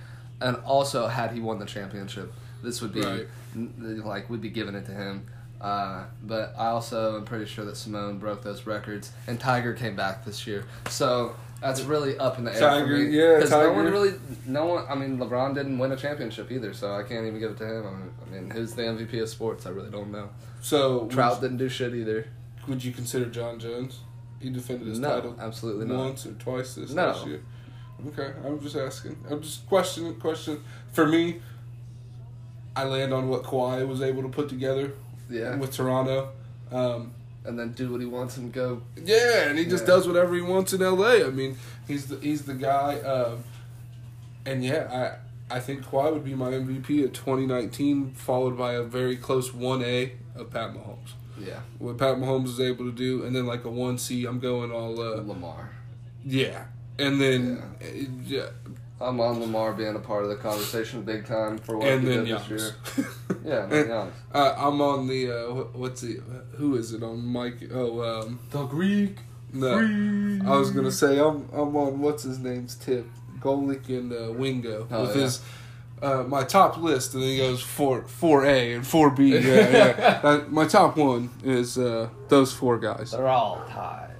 [0.40, 3.28] and also had he won the championship, this would be Right.
[4.04, 5.26] like we'd be giving it to him.
[5.60, 9.94] Uh, but I also am pretty sure that Simone broke those records, and Tiger came
[9.94, 10.64] back this year.
[10.88, 14.14] So that's really up in the air Tiger, yeah, 'Cause no one really,
[14.46, 14.84] no one.
[14.90, 17.66] I mean, LeBron didn't win a championship either, so I can't even give it to
[17.66, 17.86] him.
[17.86, 19.64] I mean, I mean who's the MVP of sports?
[19.64, 20.30] I really don't know.
[20.60, 22.26] So Trout didn't do shit either.
[22.66, 24.00] Would you consider Jon Jones?
[24.40, 25.98] He defended his No, title absolutely not.
[25.98, 27.06] once or twice this No.
[27.06, 27.40] last year.
[28.08, 29.16] Okay, I'm just asking.
[29.28, 30.14] I'm just questioning.
[30.16, 30.62] Question
[30.92, 31.40] for me.
[32.76, 34.92] I land on what Kawhi was able to put together
[35.28, 36.28] Yeah, with Toronto.
[36.70, 37.12] Um,
[37.44, 38.82] and then do what he wants and go.
[39.02, 41.24] Yeah, and he just does whatever he wants in L.A.
[41.26, 41.56] I mean,
[41.88, 43.00] he's the he's the guy.
[43.00, 43.42] Um,
[44.46, 45.16] and yeah,
[45.50, 49.52] I I think Kawhi would be my MVP of 2019, followed by a very close
[49.54, 51.14] one A of Pat Mahomes.
[51.40, 54.38] Yeah, What Pat Mahomes is able to do, and then like a one C, I'm
[54.40, 55.70] going all uh, Lamar.
[56.24, 56.64] yeah,
[56.98, 57.84] and then uh,
[58.26, 58.46] yeah,
[59.00, 62.08] I'm on Lamar being a part of the conversation big time for what and he
[62.08, 63.06] then did this year.
[63.44, 64.10] Yeah, no, Giannis.
[64.34, 66.20] uh, I'm on the uh, what's it?
[66.56, 67.70] Who is it on Mike?
[67.72, 69.18] Oh, um, The Greek.
[69.54, 69.78] no.
[70.44, 73.06] I was gonna say I'm I'm on what's his name's tip,
[73.38, 75.22] Golic and uh, Wingo Oh, with yeah.
[75.22, 75.40] his
[76.02, 79.34] uh, my top list, and then he goes four four A and four B.
[79.34, 80.20] Yeah, yeah.
[80.24, 84.14] Uh, my top one is uh, those four guys, They're all tied.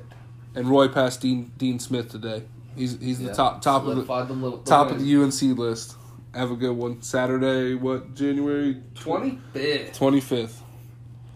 [0.55, 2.43] and Roy passed Dean Dean Smith today.
[2.77, 3.33] He's he's the Yeah.
[3.33, 4.97] top top of the the, li- the top win.
[4.97, 5.17] of the
[5.49, 5.97] UNC list.
[6.35, 7.03] Have a good one.
[7.03, 9.97] Saturday, what January Twenty fifth.
[9.97, 10.63] twenty fifth.